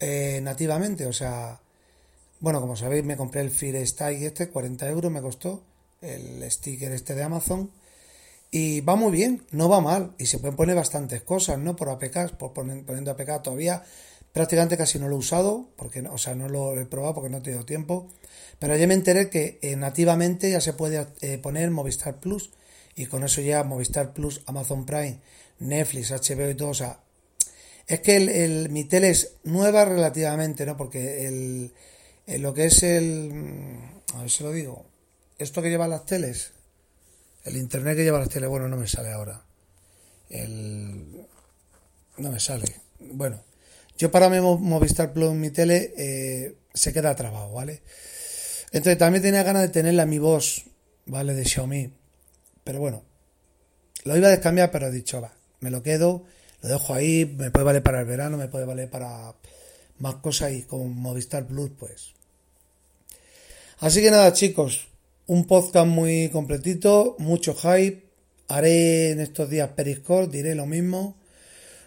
eh, 0.00 0.40
nativamente, 0.42 1.06
o 1.06 1.12
sea, 1.12 1.60
bueno, 2.40 2.60
como 2.60 2.76
sabéis, 2.76 3.04
me 3.04 3.16
compré 3.16 3.40
el 3.42 3.50
Fire 3.50 3.86
Stick 3.86 4.22
este, 4.22 4.48
40 4.50 4.88
euros 4.88 5.12
me 5.12 5.22
costó, 5.22 5.62
el 6.00 6.50
sticker 6.50 6.92
este 6.92 7.14
de 7.14 7.22
Amazon. 7.22 7.70
Y 8.50 8.80
va 8.82 8.96
muy 8.96 9.12
bien, 9.12 9.44
no 9.50 9.68
va 9.68 9.80
mal. 9.80 10.14
Y 10.18 10.26
se 10.26 10.38
pueden 10.38 10.56
poner 10.56 10.76
bastantes 10.76 11.22
cosas, 11.22 11.58
¿no? 11.58 11.74
Por 11.76 11.88
APK, 11.88 12.32
por 12.36 12.52
poner- 12.52 12.84
poniendo 12.84 13.10
APK 13.12 13.42
todavía. 13.42 13.82
Prácticamente 14.32 14.76
casi 14.76 14.98
no 14.98 15.08
lo 15.08 15.16
he 15.16 15.18
usado, 15.18 15.68
porque, 15.76 16.00
o 16.02 16.18
sea, 16.18 16.34
no 16.34 16.48
lo 16.48 16.78
he 16.78 16.86
probado 16.86 17.14
porque 17.14 17.30
no 17.30 17.38
he 17.38 17.40
tenido 17.40 17.64
tiempo. 17.64 18.08
Pero 18.58 18.76
ya 18.76 18.86
me 18.86 18.94
enteré 18.94 19.30
que 19.30 19.58
eh, 19.62 19.76
nativamente 19.76 20.50
ya 20.50 20.60
se 20.60 20.72
puede 20.74 21.06
eh, 21.20 21.38
poner 21.38 21.70
Movistar 21.70 22.18
Plus. 22.20 22.50
Y 22.94 23.06
con 23.06 23.24
eso 23.24 23.40
ya 23.40 23.64
Movistar 23.64 24.12
Plus, 24.12 24.42
Amazon 24.46 24.84
Prime, 24.84 25.18
Netflix, 25.62 26.10
HBO 26.12 26.50
y 26.50 26.54
todo. 26.54 26.70
O 26.70 26.74
sea, 26.74 27.00
Es 27.86 28.00
que 28.00 28.16
el, 28.16 28.70
mi 28.70 28.84
tele 28.84 29.10
es 29.10 29.36
nueva 29.44 29.84
relativamente, 29.84 30.66
¿no? 30.66 30.76
Porque 30.76 31.26
el, 31.26 31.72
el- 32.26 32.42
lo 32.42 32.54
que 32.54 32.66
es 32.66 32.82
el... 32.82 33.32
A 34.14 34.20
ver 34.22 34.30
si 34.30 34.44
lo 34.44 34.52
digo. 34.52 34.86
Esto 35.38 35.62
que 35.62 35.70
llevan 35.70 35.90
las 35.90 36.06
teles, 36.06 36.52
el 37.44 37.56
internet 37.56 37.96
que 37.96 38.04
lleva 38.04 38.18
las 38.20 38.28
teles, 38.30 38.48
bueno, 38.48 38.68
no 38.68 38.76
me 38.76 38.86
sale 38.88 39.10
ahora. 39.12 39.44
El... 40.30 41.26
No 42.18 42.30
me 42.30 42.40
sale. 42.40 42.64
Bueno, 43.00 43.42
yo 43.98 44.10
para 44.10 44.28
mi 44.30 44.40
Mo- 44.40 44.58
Movistar 44.58 45.12
Plus 45.12 45.34
mi 45.34 45.50
tele 45.50 45.92
eh, 45.96 46.56
se 46.74 46.92
queda 46.92 47.14
trabado, 47.16 47.52
¿vale? 47.52 47.82
Entonces 48.72 48.98
también 48.98 49.22
tenía 49.22 49.42
ganas 49.42 49.62
de 49.62 49.68
tenerla 49.68 50.06
mi 50.06 50.18
voz, 50.18 50.64
¿vale? 51.06 51.34
De 51.34 51.44
Xiaomi. 51.44 51.92
Pero 52.64 52.80
bueno, 52.80 53.02
lo 54.04 54.16
iba 54.16 54.28
a 54.28 54.30
descambiar, 54.32 54.70
pero 54.70 54.88
he 54.88 54.92
dicho, 54.92 55.20
va, 55.20 55.32
me 55.62 55.70
lo 55.70 55.82
quedo, 55.82 56.24
lo 56.60 56.68
dejo 56.68 56.92
ahí, 56.92 57.24
me 57.38 57.50
puede 57.50 57.64
valer 57.64 57.82
para 57.82 58.00
el 58.00 58.06
verano, 58.06 58.36
me 58.36 58.48
puede 58.48 58.66
valer 58.66 58.90
para 58.90 59.34
más 59.98 60.16
cosas 60.16 60.52
y 60.52 60.62
con 60.62 60.94
Movistar 60.94 61.46
Plus, 61.46 61.70
pues. 61.78 62.12
Así 63.78 64.02
que 64.02 64.10
nada, 64.10 64.32
chicos, 64.32 64.88
un 65.26 65.46
podcast 65.46 65.86
muy 65.86 66.28
completito, 66.28 67.16
mucho 67.18 67.54
hype. 67.54 68.10
Haré 68.48 69.12
en 69.12 69.20
estos 69.20 69.48
días 69.48 69.70
Periscope, 69.70 70.28
diré 70.28 70.54
lo 70.54 70.66
mismo. 70.66 71.16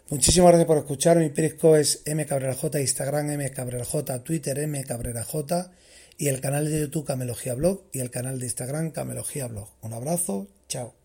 Muchísimas 0.10 0.50
gracias 0.50 0.68
por 0.68 0.78
escuchar. 0.78 1.18
Mi 1.18 1.30
Periscope 1.30 1.82
es 1.82 2.02
mcabreraj, 2.08 2.64
Instagram 2.74 3.38
mcabreraj, 3.38 4.24
Twitter 4.24 4.68
mcabreraj 4.68 5.36
y 6.18 6.28
el 6.28 6.42
canal 6.42 6.66
de 6.70 6.80
YouTube 6.80 7.06
Camelogía 7.06 7.54
Blog 7.54 7.84
y 7.92 8.00
el 8.00 8.10
canal 8.10 8.40
de 8.40 8.46
Instagram 8.46 8.92
Camelogía 8.92 9.48
Blog. 9.48 9.70
Un 9.82 9.94
abrazo, 9.94 10.48
chao. 10.68 10.96